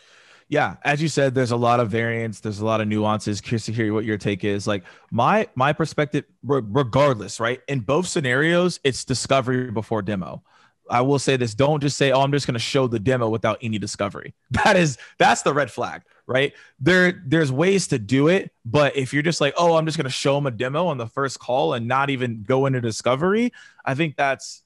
yeah 0.48 0.76
as 0.84 1.02
you 1.02 1.08
said 1.08 1.34
there's 1.34 1.50
a 1.50 1.56
lot 1.56 1.80
of 1.80 1.90
variance 1.90 2.40
there's 2.40 2.60
a 2.60 2.64
lot 2.64 2.80
of 2.80 2.88
nuances 2.88 3.40
curious 3.40 3.66
to 3.66 3.72
hear 3.72 3.92
what 3.92 4.04
your 4.04 4.18
take 4.18 4.44
is 4.44 4.66
like 4.66 4.84
my 5.10 5.48
my 5.54 5.72
perspective 5.72 6.24
regardless 6.42 7.40
right 7.40 7.60
in 7.68 7.80
both 7.80 8.06
scenarios 8.06 8.80
it's 8.84 9.04
discovery 9.04 9.70
before 9.70 10.02
demo 10.02 10.42
I 10.88 11.00
will 11.00 11.18
say 11.18 11.36
this: 11.36 11.54
don't 11.54 11.80
just 11.80 11.96
say, 11.96 12.12
"Oh, 12.12 12.20
I'm 12.20 12.32
just 12.32 12.46
going 12.46 12.54
to 12.54 12.60
show 12.60 12.86
the 12.86 12.98
demo 12.98 13.28
without 13.28 13.58
any 13.62 13.78
discovery." 13.78 14.34
That 14.50 14.76
is 14.76 14.98
that's 15.18 15.42
the 15.42 15.52
red 15.52 15.70
flag, 15.70 16.02
right? 16.26 16.52
There, 16.80 17.22
there's 17.26 17.52
ways 17.52 17.88
to 17.88 17.98
do 17.98 18.28
it, 18.28 18.50
but 18.64 18.96
if 18.96 19.12
you're 19.12 19.22
just 19.22 19.40
like, 19.40 19.54
"Oh, 19.56 19.76
I'm 19.76 19.86
just 19.86 19.96
going 19.96 20.04
to 20.04 20.10
show 20.10 20.34
them 20.34 20.46
a 20.46 20.50
demo 20.50 20.86
on 20.86 20.98
the 20.98 21.06
first 21.06 21.38
call 21.38 21.74
and 21.74 21.86
not 21.86 22.10
even 22.10 22.42
go 22.42 22.66
into 22.66 22.80
discovery," 22.80 23.52
I 23.84 23.94
think 23.94 24.16
that's 24.16 24.62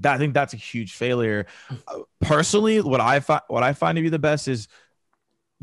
that. 0.00 0.14
I 0.14 0.18
think 0.18 0.34
that's 0.34 0.54
a 0.54 0.58
huge 0.58 0.94
failure. 0.94 1.46
Uh, 1.70 2.00
personally, 2.20 2.80
what 2.80 3.00
I 3.00 3.20
find 3.20 3.42
what 3.48 3.62
I 3.62 3.72
find 3.72 3.96
to 3.96 4.02
be 4.02 4.08
the 4.08 4.18
best 4.18 4.48
is 4.48 4.68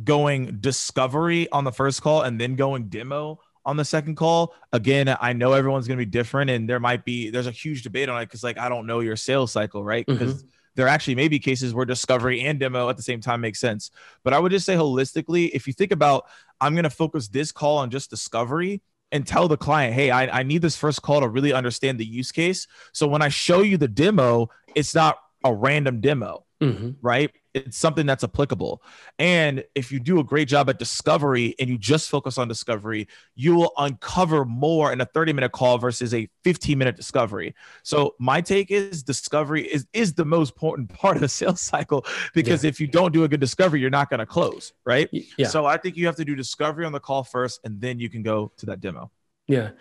going 0.04 0.60
discovery 0.60 1.50
on 1.52 1.64
the 1.64 1.72
first 1.72 2.02
call 2.02 2.22
and 2.22 2.40
then 2.40 2.56
going 2.56 2.90
demo 2.90 3.40
on 3.66 3.78
the 3.78 3.86
second 3.86 4.16
call. 4.16 4.54
Again, 4.74 5.16
I 5.22 5.34
know 5.34 5.54
everyone's 5.54 5.88
going 5.88 6.00
to 6.00 6.06
be 6.06 6.10
different 6.10 6.50
and 6.50 6.68
there 6.68 6.80
might 6.80 7.06
be 7.06 7.30
there's 7.30 7.48
a 7.48 7.52
huge 7.52 7.84
debate 7.84 8.10
on 8.10 8.22
it 8.22 8.30
cuz 8.30 8.44
like 8.44 8.58
I 8.58 8.70
don't 8.70 8.88
know 8.88 9.00
your 9.00 9.16
sales 9.16 9.52
cycle, 9.52 9.84
right? 9.84 10.06
Because 10.06 10.36
mm-hmm. 10.36 10.48
there 10.76 10.88
actually 10.88 11.16
may 11.16 11.28
be 11.28 11.40
cases 11.40 11.74
where 11.74 11.86
discovery 11.86 12.42
and 12.42 12.60
demo 12.60 12.90
at 12.90 12.98
the 12.98 13.04
same 13.04 13.22
time 13.22 13.42
makes 13.42 13.60
sense. 13.60 13.92
But 14.24 14.34
I 14.34 14.40
would 14.40 14.52
just 14.52 14.66
say 14.66 14.76
holistically, 14.76 15.52
if 15.54 15.68
you 15.68 15.74
think 15.74 15.92
about 15.92 16.26
I'm 16.60 16.74
going 16.74 16.84
to 16.84 16.90
focus 16.90 17.28
this 17.28 17.52
call 17.52 17.78
on 17.78 17.90
just 17.90 18.10
discovery 18.10 18.82
and 19.12 19.28
tell 19.28 19.48
the 19.48 19.58
client, 19.58 19.94
hey, 19.94 20.10
I, 20.10 20.40
I 20.40 20.44
need 20.44 20.62
this 20.62 20.78
first 20.78 21.02
call 21.02 21.20
to 21.22 21.28
really 21.28 21.54
understand 21.54 22.00
the 22.00 22.06
use 22.06 22.32
case. 22.32 22.68
So 22.94 23.08
when 23.08 23.22
I 23.22 23.30
show 23.30 23.62
you 23.62 23.78
the 23.78 23.88
demo, 23.88 24.50
it's 24.74 24.96
not 24.96 25.18
a 25.44 25.54
random 25.54 26.02
demo, 26.02 26.46
mm-hmm. 26.62 26.92
right? 27.02 27.32
It's 27.54 27.78
something 27.78 28.06
that's 28.06 28.24
applicable. 28.24 28.82
And 29.20 29.64
if 29.76 29.92
you 29.92 30.00
do 30.00 30.20
a 30.20 30.24
great 30.24 30.48
job 30.48 30.70
at 30.70 30.80
discovery 30.80 31.56
and 31.60 31.70
you 31.70 31.78
just 31.78 32.10
focus 32.10 32.38
on 32.38 32.48
discovery, 32.48 33.08
you 33.36 33.56
will 33.56 33.74
uncover 33.78 34.46
more 34.46 34.92
in 34.94 35.02
a 35.02 35.06
30 35.06 35.34
minute 35.34 35.52
call 35.52 35.78
versus 35.78 36.14
a 36.14 36.30
15 36.44 36.78
minute 36.78 36.96
discovery. 36.96 37.56
So 37.84 38.16
my 38.20 38.42
take 38.42 38.72
is 38.72 39.04
discovery 39.04 39.64
is, 39.64 39.86
is 39.94 40.14
the 40.14 40.26
most 40.26 40.54
important 40.54 40.90
part 40.94 41.18
of 41.18 41.22
the 41.22 41.30
sales 41.30 41.62
cycle 41.62 42.06
because 42.34 42.64
yeah. 42.64 42.70
if 42.70 42.80
you 42.80 42.88
don't 42.88 43.12
do 43.12 43.24
a 43.24 43.28
good 43.28 43.40
discovery, 43.40 43.82
you're 43.82 43.90
not 43.90 44.10
going 44.10 44.20
to 44.20 44.26
close. 44.26 44.74
Right. 44.86 45.10
Yeah. 45.38 45.48
So 45.48 45.66
I 45.66 45.78
think 45.78 45.98
you 45.98 46.06
have 46.06 46.16
to 46.18 46.26
do 46.26 46.36
discovery 46.36 46.86
on 46.86 46.92
the 46.92 47.00
call 47.00 47.24
first, 47.24 47.60
and 47.64 47.80
then 47.82 48.00
you 48.00 48.10
can 48.10 48.24
go 48.24 48.52
to 48.58 48.66
that 48.68 48.80
demo. 48.80 49.12
Yeah 49.48 49.72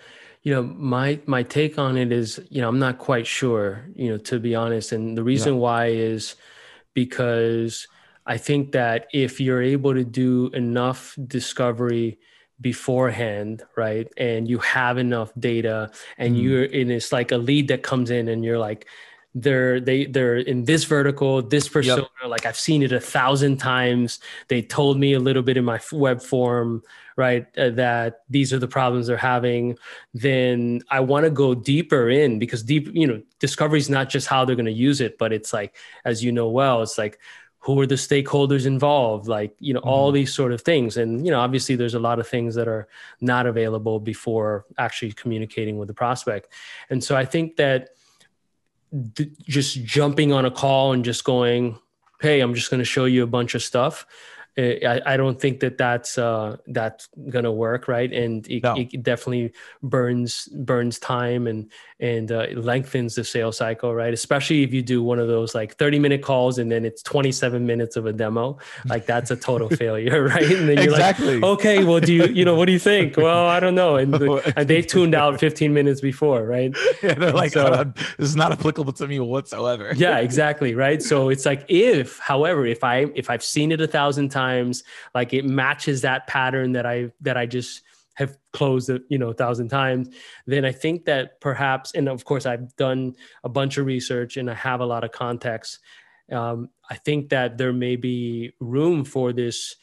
you 0.43 0.55
know 0.55 0.63
my 0.63 1.21
my 1.27 1.43
take 1.43 1.79
on 1.79 1.97
it 1.99 2.11
is 2.11 2.41
you 2.49 2.63
know 2.63 2.69
i'm 2.69 2.79
not 2.79 2.97
quite 2.99 3.27
sure 3.27 3.85
you 3.95 4.09
know 4.09 4.17
to 4.17 4.39
be 4.39 4.55
honest 4.55 4.93
and 4.93 5.17
the 5.17 5.23
reason 5.23 5.55
yeah. 5.55 5.61
why 5.61 5.87
is 5.87 6.37
because 6.95 7.87
I 8.27 8.37
think 8.37 8.73
that 8.73 9.07
if 9.13 9.41
you're 9.41 9.63
able 9.63 9.95
to 9.95 10.05
do 10.05 10.51
enough 10.55 11.17
discovery 11.27 12.19
beforehand, 12.61 13.63
right, 13.77 14.07
and 14.17 14.47
you 14.47 14.59
have 14.59 14.99
enough 14.99 15.33
data, 15.39 15.91
and 16.19 16.37
mm. 16.37 16.43
you're 16.43 16.65
and 16.65 16.91
it's 16.93 17.13
like 17.13 17.33
a 17.33 17.39
lead 17.39 17.69
that 17.69 17.83
comes 17.83 18.11
in, 18.11 18.29
and 18.29 18.45
you're 18.45 18.59
like, 18.59 18.87
they're 19.35 19.81
they 19.81 20.07
they're 20.07 20.39
in 20.39 20.65
this 20.65 20.85
vertical, 20.85 21.43
this 21.43 21.69
persona. 21.69 22.09
Yep. 22.23 22.31
Like 22.31 22.47
I've 22.47 22.59
seen 22.59 22.83
it 22.83 22.93
a 22.93 23.01
thousand 23.01 23.59
times. 23.59 24.19
They 24.49 24.63
told 24.63 24.99
me 24.99 25.13
a 25.13 25.21
little 25.21 25.43
bit 25.43 25.57
in 25.57 25.65
my 25.65 25.81
web 25.93 26.21
form, 26.21 26.83
right, 27.17 27.47
uh, 27.57 27.71
that 27.71 28.23
these 28.29 28.53
are 28.53 28.59
the 28.59 28.69
problems 28.69 29.07
they're 29.07 29.17
having. 29.17 29.79
Then 30.15 30.83
I 30.91 31.01
want 31.01 31.25
to 31.25 31.31
go 31.31 31.55
deeper 31.55 32.11
in 32.11 32.39
because 32.39 32.63
deep, 32.63 32.89
you 32.93 33.07
know, 33.07 33.23
discovery 33.39 33.79
is 33.79 33.91
not 33.91 34.09
just 34.09 34.27
how 34.27 34.45
they're 34.45 34.57
going 34.57 34.67
to 34.67 34.73
use 34.73 35.01
it, 35.01 35.17
but 35.19 35.33
it's 35.33 35.53
like, 35.53 35.77
as 36.05 36.25
you 36.25 36.33
know 36.33 36.49
well, 36.49 36.83
it's 36.83 36.99
like 36.99 37.19
who 37.61 37.79
are 37.79 37.87
the 37.87 37.95
stakeholders 37.95 38.65
involved 38.65 39.29
like 39.29 39.55
you 39.61 39.75
know 39.75 39.81
mm-hmm. 39.81 39.89
all 39.89 40.11
these 40.11 40.33
sort 40.33 40.51
of 40.51 40.63
things 40.63 40.97
and 40.97 41.25
you 41.25 41.31
know 41.31 41.39
obviously 41.39 41.77
there's 41.77 41.95
a 41.95 41.99
lot 41.99 42.19
of 42.19 42.27
things 42.27 42.55
that 42.55 42.67
are 42.67 42.89
not 43.21 43.47
available 43.47 44.01
before 44.01 44.65
actually 44.79 45.13
communicating 45.13 45.77
with 45.79 45.87
the 45.87 45.95
prospect 45.95 46.53
and 46.89 47.05
so 47.05 47.17
i 47.17 47.25
think 47.25 47.57
that 47.57 47.91
th- 49.15 49.31
just 49.41 49.85
jumping 49.85 50.33
on 50.33 50.45
a 50.45 50.51
call 50.51 50.93
and 50.93 51.05
just 51.05 51.25
going, 51.25 51.79
"Hey, 52.21 52.41
I'm 52.41 52.55
just 52.55 52.71
going 52.71 52.79
to 52.81 52.85
show 52.85 53.05
you 53.05 53.23
a 53.23 53.27
bunch 53.27 53.55
of 53.55 53.63
stuff." 53.63 54.07
I, 54.59 55.01
I 55.07 55.17
don't 55.17 55.41
think 55.41 55.61
that 55.61 55.79
that's 55.79 56.19
uh, 56.19 56.57
that's 56.67 57.09
gonna 57.29 57.53
work, 57.53 57.87
right? 57.89 58.13
And 58.13 58.47
it, 58.51 58.63
no. 58.63 58.75
it 58.77 59.03
definitely 59.03 59.53
burns 59.83 60.47
burns 60.47 60.99
time 60.99 61.47
and 61.47 61.71
and 62.01 62.33
uh, 62.33 62.47
lengthens 62.55 63.15
the 63.15 63.25
sales 63.25 63.59
cycle, 63.59 63.95
right? 63.95 64.13
Especially 64.13 64.63
if 64.63 64.73
you 64.73 64.83
do 64.83 65.03
one 65.03 65.19
of 65.19 65.29
those 65.29 65.55
like 65.55 65.77
thirty 65.77 65.99
minute 65.99 66.23
calls 66.23 66.59
and 66.59 66.71
then 66.71 66.85
it's 66.85 67.03
twenty 67.03 67.31
seven 67.31 67.65
minutes 67.65 67.97
of 67.97 68.07
a 68.07 68.13
demo, 68.13 68.59
like 68.87 69.07
that's 69.07 69.31
a 69.31 69.37
total 69.37 69.69
failure, 69.77 70.25
right? 70.29 70.43
And 70.43 70.69
then 70.69 70.79
you're 70.79 70.93
exactly. 70.95 71.39
like, 71.39 71.45
okay, 71.45 71.85
well, 71.85 72.01
do 72.01 72.13
you 72.13 72.27
you 72.27 72.45
know 72.45 72.57
what 72.57 72.67
do 72.67 72.73
you 72.73 72.79
think? 72.79 73.17
Well, 73.31 73.49
I 73.49 73.61
don't 73.61 73.75
know, 73.75 73.97
and, 73.97 74.15
the, 74.15 74.53
and 74.57 74.67
they 74.67 74.81
tuned 74.81 75.15
out 75.15 75.39
fifteen 75.39 75.75
minutes 75.75 76.01
before, 76.01 76.47
right? 76.47 76.75
Yeah, 77.03 77.15
they're 77.15 77.33
like, 77.33 77.53
so, 77.53 77.67
oh, 77.67 77.85
this 78.17 78.31
is 78.31 78.37
not 78.37 78.51
applicable 78.51 78.95
to 78.95 79.07
me 79.07 79.21
whatsoever. 79.21 79.93
yeah, 79.95 80.19
exactly, 80.19 80.75
right. 80.75 81.03
So 81.03 81.29
it's 81.29 81.45
like 81.45 81.67
if, 81.69 82.19
however, 82.19 82.65
if 82.65 82.83
I 82.83 83.07
if 83.15 83.29
I've 83.29 83.45
seen 83.45 83.73
it 83.73 83.81
a 83.81 83.87
thousand 83.87 84.31
times 84.31 84.40
times 84.41 84.85
like 85.15 85.33
it 85.39 85.45
matches 85.45 85.99
that 86.03 86.27
pattern 86.27 86.73
that 86.73 86.87
i 86.87 87.11
that 87.21 87.37
i 87.37 87.47
just 87.47 87.83
have 88.21 88.37
closed 88.53 88.91
it 88.91 89.03
you 89.13 89.19
know 89.19 89.31
a 89.31 89.39
thousand 89.43 89.69
times 89.69 90.09
then 90.47 90.65
i 90.65 90.73
think 90.73 91.05
that 91.05 91.41
perhaps 91.41 91.95
and 91.95 92.09
of 92.09 92.25
course 92.25 92.47
i've 92.47 92.75
done 92.77 93.15
a 93.45 93.49
bunch 93.49 93.79
of 93.79 93.87
research 93.87 94.37
and 94.37 94.51
i 94.51 94.55
have 94.55 94.81
a 94.81 94.91
lot 94.93 95.05
of 95.05 95.13
context 95.13 95.79
um, 96.33 96.69
i 96.95 96.97
think 97.07 97.29
that 97.31 97.59
there 97.59 97.73
may 97.73 97.97
be 97.97 98.53
room 98.61 99.05
for 99.05 99.33
this 99.33 99.77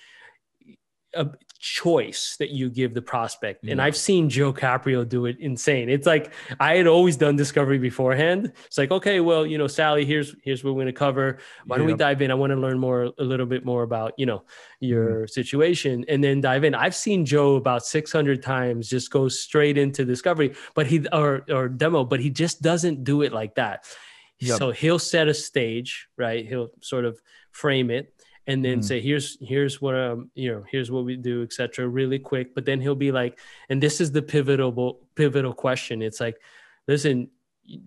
uh, 1.16 1.26
choice 1.60 2.36
that 2.40 2.52
you 2.52 2.70
give 2.70 2.94
the 2.94 3.02
prospect. 3.02 3.64
And 3.64 3.82
I've 3.82 3.98
seen 3.98 4.30
Joe 4.30 4.54
Caprio 4.54 5.08
do 5.08 5.26
it 5.26 5.38
insane. 5.40 5.90
It's 5.90 6.06
like 6.08 6.34
I 6.60 6.76
had 6.76 6.88
always 6.88 7.18
done 7.18 7.36
discovery 7.36 7.78
beforehand. 7.78 8.54
It's 8.66 8.78
like, 8.78 8.92
okay, 8.92 9.20
well, 9.20 9.46
you 9.46 9.58
know, 9.58 9.68
Sally, 9.68 10.06
here's 10.06 10.36
here's 10.44 10.64
what 10.64 10.74
we're 10.74 10.84
going 10.84 10.94
to 10.94 10.94
cover. 10.94 11.40
Why 11.66 11.78
don't 11.78 11.88
we 11.88 11.94
dive 11.94 12.22
in? 12.22 12.32
I 12.32 12.36
want 12.36 12.52
to 12.52 12.58
learn 12.58 12.80
more 12.80 13.12
a 13.18 13.24
little 13.24 13.46
bit 13.46 13.66
more 13.66 13.84
about, 13.84 14.14
you 14.18 14.26
know, 14.26 14.44
your 14.80 15.24
mm. 15.24 15.30
situation 15.30 16.06
and 16.08 16.24
then 16.24 16.42
dive 16.42 16.64
in. 16.64 16.76
I've 16.76 16.96
seen 16.96 17.26
Joe 17.26 17.56
about 17.56 17.86
600 17.86 18.42
times 18.42 18.90
just 18.90 19.12
go 19.12 19.28
straight 19.28 19.78
into 19.78 20.06
discovery, 20.06 20.56
but 20.76 20.88
he 20.88 21.06
or 21.12 21.44
or 21.50 21.70
demo, 21.70 22.04
but 22.04 22.20
he 22.20 22.30
just 22.30 22.62
doesn't 22.62 23.04
do 23.04 23.22
it 23.22 23.34
like 23.34 23.56
that. 23.56 23.86
Yep. 24.40 24.58
So 24.58 24.72
he'll 24.72 25.00
set 25.00 25.28
a 25.28 25.34
stage, 25.34 26.08
right? 26.18 26.48
He'll 26.48 26.70
sort 26.82 27.06
of 27.06 27.20
frame 27.52 27.90
it 27.90 28.14
and 28.48 28.64
then 28.64 28.80
mm. 28.80 28.84
say 28.84 29.02
here's 29.02 29.38
here's 29.42 29.82
what 29.82 29.94
um 29.94 30.32
you 30.34 30.52
know 30.52 30.64
here's 30.72 30.90
what 30.90 31.04
we 31.04 31.16
do 31.16 31.44
etc 31.44 31.88
really 31.88 32.18
quick. 32.18 32.56
But 32.56 32.66
then 32.66 32.82
he'll 32.82 32.96
be 32.96 33.12
like 33.12 33.40
and 33.70 33.84
this 33.84 34.02
is 34.02 34.12
the 34.12 34.22
pivotal 34.22 35.02
pivotal 35.16 35.54
question. 35.54 36.02
It's 36.02 36.20
like 36.20 36.38
listen 36.88 37.30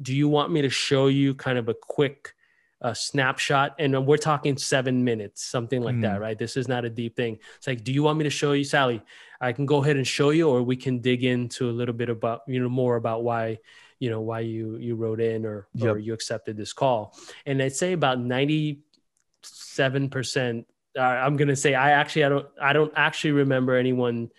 do 0.02 0.14
you 0.14 0.28
want 0.28 0.52
me 0.52 0.60
to 0.62 0.68
show 0.68 1.06
you 1.06 1.34
kind 1.34 1.56
of 1.56 1.70
a 1.70 1.74
quick 1.74 2.34
uh, 2.82 2.92
snapshot? 2.92 3.74
And 3.78 4.06
we're 4.06 4.18
talking 4.18 4.58
seven 4.58 5.02
minutes 5.02 5.42
something 5.42 5.82
like 5.82 5.96
mm. 5.96 6.02
that 6.02 6.20
right? 6.20 6.38
This 6.38 6.56
is 6.56 6.68
not 6.68 6.84
a 6.84 6.90
deep 6.90 7.16
thing. 7.16 7.38
It's 7.56 7.66
like 7.66 7.82
do 7.82 7.92
you 7.92 8.02
want 8.02 8.18
me 8.18 8.24
to 8.24 8.30
show 8.30 8.52
you 8.52 8.64
sally? 8.64 9.02
I 9.40 9.52
can 9.52 9.64
go 9.64 9.82
ahead 9.82 9.96
and 9.96 10.06
show 10.06 10.30
you 10.30 10.48
or 10.50 10.62
we 10.62 10.76
can 10.76 11.00
dig 11.00 11.24
into 11.24 11.70
a 11.70 11.72
little 11.72 11.94
bit 11.94 12.10
about 12.10 12.42
you 12.46 12.60
know 12.60 12.68
more 12.68 12.96
about 12.96 13.24
why 13.24 13.58
you 13.98 14.10
know 14.10 14.20
why 14.20 14.40
you 14.40 14.76
you 14.76 14.94
wrote 14.96 15.20
in 15.20 15.46
or 15.46 15.68
yep. 15.74 15.94
or 15.94 15.98
you 15.98 16.12
accepted 16.12 16.58
this 16.58 16.74
call. 16.74 17.16
And 17.46 17.62
i'd 17.62 17.74
say 17.74 17.92
about 17.92 18.20
90 18.20 18.80
seven 19.42 20.08
percent. 20.10 20.66
I'm 20.98 21.36
gonna 21.36 21.56
say 21.56 21.74
I 21.74 21.92
actually 21.92 22.24
I 22.24 22.28
don't 22.28 22.46
I 22.60 22.72
don't 22.72 22.92
actually 22.96 23.32
remember 23.32 23.76
anyone 23.76 24.30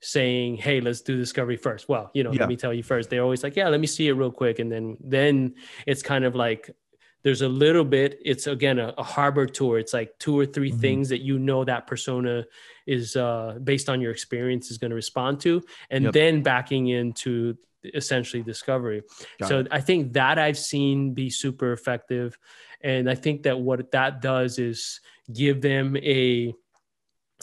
saying, 0.00 0.56
"Hey, 0.56 0.80
let's 0.80 1.00
do 1.00 1.16
discovery 1.16 1.56
first. 1.56 1.88
Well, 1.88 2.10
you 2.14 2.22
know, 2.22 2.32
yeah. 2.32 2.40
let 2.40 2.48
me 2.48 2.56
tell 2.56 2.72
you 2.72 2.82
first. 2.82 3.10
They're 3.10 3.22
always 3.22 3.42
like, 3.42 3.56
"Yeah, 3.56 3.68
let 3.68 3.80
me 3.80 3.86
see 3.86 4.08
it 4.08 4.12
real 4.12 4.30
quick," 4.30 4.58
and 4.58 4.70
then 4.70 4.96
then 5.00 5.54
it's 5.86 6.02
kind 6.02 6.24
of 6.24 6.34
like 6.34 6.70
there's 7.22 7.42
a 7.42 7.48
little 7.48 7.84
bit. 7.84 8.20
It's 8.24 8.46
again 8.46 8.78
a, 8.78 8.94
a 8.98 9.02
harbor 9.02 9.46
tour. 9.46 9.78
It's 9.78 9.92
like 9.92 10.18
two 10.18 10.38
or 10.38 10.46
3 10.46 10.70
mm-hmm. 10.70 10.80
things 10.80 11.08
that 11.08 11.22
you 11.22 11.38
know 11.38 11.64
that 11.64 11.86
persona 11.86 12.44
is 12.86 13.16
uh, 13.16 13.58
based 13.64 13.88
on 13.88 14.00
your 14.00 14.12
experience 14.12 14.70
is 14.70 14.78
going 14.78 14.90
to 14.90 14.94
respond 14.94 15.40
to, 15.40 15.62
and 15.90 16.04
yep. 16.04 16.12
then 16.12 16.42
backing 16.42 16.88
into 16.88 17.56
essentially 17.94 18.42
discovery. 18.42 19.02
Got 19.38 19.48
so 19.48 19.58
it. 19.60 19.68
I 19.70 19.80
think 19.80 20.12
that 20.14 20.38
I've 20.38 20.58
seen 20.58 21.14
be 21.14 21.30
super 21.30 21.72
effective. 21.72 22.38
And 22.80 23.08
I 23.08 23.14
think 23.14 23.42
that 23.44 23.58
what 23.58 23.90
that 23.92 24.20
does 24.20 24.58
is 24.58 25.00
give 25.32 25.60
them 25.60 25.96
a, 25.96 26.54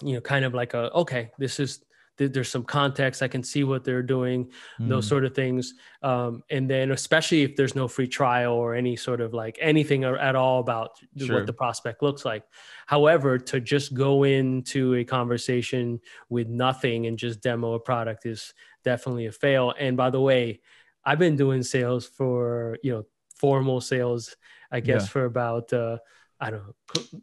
you 0.02 0.14
know, 0.14 0.22
kind 0.22 0.46
of 0.46 0.54
like 0.54 0.74
a, 0.74 0.92
okay, 0.92 1.32
this 1.38 1.60
is, 1.60 1.84
there's 2.18 2.50
some 2.50 2.64
context 2.64 3.22
i 3.22 3.28
can 3.28 3.44
see 3.44 3.64
what 3.64 3.84
they're 3.84 4.04
doing 4.04 4.46
mm. 4.80 4.90
those 4.90 5.08
sort 5.08 5.26
of 5.26 5.34
things 5.34 5.74
um, 6.04 6.44
and 6.50 6.70
then 6.70 6.92
especially 6.92 7.44
if 7.44 7.56
there's 7.56 7.76
no 7.76 7.88
free 7.88 8.08
trial 8.08 8.54
or 8.54 8.76
any 8.76 8.96
sort 8.96 9.22
of 9.22 9.34
like 9.34 9.58
anything 9.62 10.06
or, 10.06 10.18
at 10.18 10.36
all 10.36 10.60
about 10.60 10.92
sure. 11.18 11.36
what 11.36 11.46
the 11.46 11.54
prospect 11.54 12.02
looks 12.02 12.26
like 12.26 12.44
however 12.86 13.38
to 13.38 13.60
just 13.60 13.94
go 13.94 14.24
into 14.24 14.96
a 14.96 15.04
conversation 15.04 16.00
with 16.30 16.48
nothing 16.48 17.08
and 17.08 17.18
just 17.18 17.42
demo 17.42 17.74
a 17.74 17.80
product 17.80 18.26
is 18.26 18.54
definitely 18.84 19.26
a 19.26 19.32
fail 19.32 19.74
and 19.80 19.98
by 19.98 20.10
the 20.10 20.22
way 20.22 20.62
i've 21.06 21.20
been 21.20 21.36
doing 21.36 21.64
sales 21.64 22.06
for 22.06 22.78
you 22.84 22.92
know 22.92 23.06
formal 23.36 23.82
sales 23.82 24.36
i 24.72 24.80
guess 24.80 25.04
yeah. 25.04 25.08
for 25.08 25.26
about 25.26 25.72
uh, 25.74 25.98
i 26.40 26.50
don't 26.52 26.64
know 26.64 26.74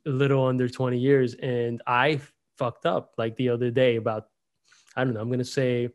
a 0.07 0.11
little 0.11 0.47
under 0.47 0.69
20 0.69 0.99
years 0.99 1.35
and 1.35 1.81
i 1.87 2.21
fucked 2.61 2.85
up 2.85 3.15
like 3.17 3.37
the 3.37 3.49
other 3.49 3.71
day 3.71 3.97
about 3.97 4.27
I 4.97 5.05
don't 5.05 5.15
know, 5.15 5.21
I'm 5.21 5.29
going 5.29 5.39
to 5.39 5.45
say 5.45 5.91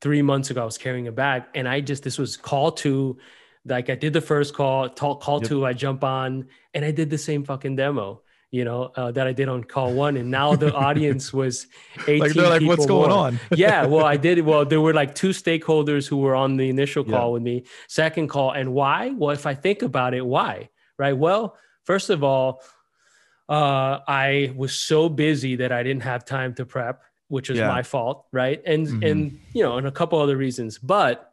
three 0.00 0.22
months 0.22 0.50
ago, 0.50 0.62
I 0.62 0.64
was 0.64 0.78
carrying 0.78 1.08
a 1.08 1.12
bag 1.12 1.44
and 1.54 1.68
I 1.68 1.80
just, 1.80 2.02
this 2.02 2.18
was 2.18 2.36
call 2.36 2.72
two, 2.72 3.18
like 3.64 3.90
I 3.90 3.94
did 3.94 4.12
the 4.12 4.20
first 4.20 4.54
call, 4.54 4.88
talk, 4.88 5.20
call 5.20 5.40
yep. 5.40 5.48
two, 5.48 5.66
I 5.66 5.72
jump 5.72 6.04
on 6.04 6.48
and 6.74 6.84
I 6.84 6.90
did 6.90 7.10
the 7.10 7.18
same 7.18 7.44
fucking 7.44 7.76
demo, 7.76 8.22
you 8.50 8.64
know, 8.64 8.92
uh, 8.96 9.10
that 9.12 9.26
I 9.26 9.32
did 9.32 9.48
on 9.48 9.64
call 9.64 9.92
one. 9.92 10.16
And 10.16 10.30
now 10.30 10.54
the 10.54 10.72
audience 10.86 11.32
was 11.32 11.66
18 12.06 12.18
like, 12.20 12.32
they're 12.32 12.48
like, 12.48 12.62
what's 12.62 12.86
going 12.86 13.10
more. 13.10 13.18
on? 13.18 13.40
yeah. 13.54 13.84
Well, 13.84 14.04
I 14.04 14.16
did. 14.16 14.40
Well, 14.40 14.64
there 14.64 14.80
were 14.80 14.94
like 14.94 15.14
two 15.14 15.30
stakeholders 15.30 16.08
who 16.08 16.18
were 16.18 16.34
on 16.34 16.56
the 16.56 16.68
initial 16.68 17.04
call 17.04 17.32
with 17.32 17.42
me, 17.42 17.64
second 17.88 18.28
call. 18.28 18.52
And 18.52 18.72
why? 18.72 19.10
Well, 19.10 19.30
if 19.30 19.46
I 19.46 19.54
think 19.54 19.82
about 19.82 20.14
it, 20.14 20.24
why? 20.24 20.70
Right. 20.98 21.16
Well, 21.16 21.56
first 21.84 22.10
of 22.10 22.24
all, 22.24 22.62
uh, 23.48 24.00
I 24.06 24.52
was 24.56 24.74
so 24.74 25.08
busy 25.08 25.56
that 25.56 25.72
I 25.72 25.82
didn't 25.82 26.02
have 26.02 26.24
time 26.24 26.54
to 26.54 26.66
prep 26.66 27.02
which 27.28 27.50
is 27.50 27.58
yeah. 27.58 27.68
my 27.68 27.82
fault, 27.82 28.26
right? 28.32 28.60
And 28.66 28.86
mm-hmm. 28.86 29.02
and 29.02 29.40
you 29.52 29.62
know, 29.62 29.78
and 29.78 29.86
a 29.86 29.92
couple 29.92 30.18
other 30.18 30.36
reasons. 30.36 30.78
But 30.78 31.32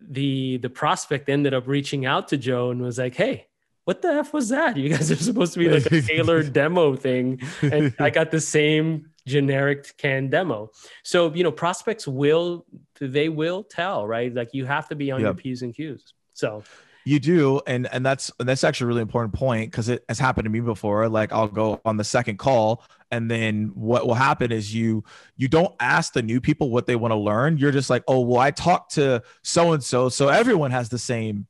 the 0.00 0.58
the 0.58 0.70
prospect 0.70 1.28
ended 1.28 1.54
up 1.54 1.66
reaching 1.66 2.06
out 2.06 2.28
to 2.28 2.36
Joe 2.36 2.70
and 2.70 2.80
was 2.80 2.98
like, 2.98 3.14
"Hey, 3.14 3.46
what 3.84 4.02
the 4.02 4.08
f 4.08 4.32
was 4.32 4.48
that? 4.48 4.76
You 4.76 4.88
guys 4.88 5.10
are 5.10 5.16
supposed 5.16 5.52
to 5.54 5.58
be 5.58 5.68
like 5.68 5.86
a 5.86 6.00
tailored 6.02 6.52
demo 6.52 6.96
thing, 6.96 7.40
and 7.62 7.94
I 7.98 8.10
got 8.10 8.30
the 8.30 8.40
same 8.40 9.10
generic 9.26 9.96
can 9.96 10.30
demo." 10.30 10.70
So 11.02 11.32
you 11.34 11.42
know, 11.42 11.52
prospects 11.52 12.06
will 12.06 12.66
they 13.00 13.28
will 13.28 13.64
tell, 13.64 14.06
right? 14.06 14.32
Like 14.32 14.54
you 14.54 14.64
have 14.66 14.88
to 14.88 14.94
be 14.94 15.10
on 15.10 15.20
yep. 15.20 15.26
your 15.26 15.34
p's 15.34 15.62
and 15.62 15.74
q's. 15.74 16.14
So 16.32 16.64
you 17.04 17.20
do, 17.20 17.60
and 17.66 17.86
and 17.92 18.04
that's 18.04 18.30
that's 18.38 18.64
actually 18.64 18.86
a 18.86 18.88
really 18.88 19.02
important 19.02 19.34
point 19.34 19.70
because 19.70 19.88
it 19.88 20.04
has 20.08 20.18
happened 20.18 20.46
to 20.46 20.50
me 20.50 20.60
before. 20.60 21.08
Like 21.08 21.32
I'll 21.32 21.48
go 21.48 21.80
on 21.84 21.96
the 21.96 22.04
second 22.04 22.38
call, 22.38 22.82
and 23.10 23.30
then 23.30 23.72
what 23.74 24.06
will 24.06 24.14
happen 24.14 24.52
is 24.52 24.74
you 24.74 25.04
you 25.36 25.48
don't 25.48 25.74
ask 25.80 26.12
the 26.12 26.22
new 26.22 26.40
people 26.40 26.70
what 26.70 26.86
they 26.86 26.96
want 26.96 27.12
to 27.12 27.16
learn. 27.16 27.58
You're 27.58 27.72
just 27.72 27.90
like, 27.90 28.04
oh 28.08 28.20
well, 28.20 28.40
I 28.40 28.50
talked 28.50 28.94
to 28.94 29.22
so 29.42 29.72
and 29.72 29.82
so, 29.84 30.08
so 30.08 30.28
everyone 30.28 30.70
has 30.70 30.88
the 30.88 30.98
same 30.98 31.46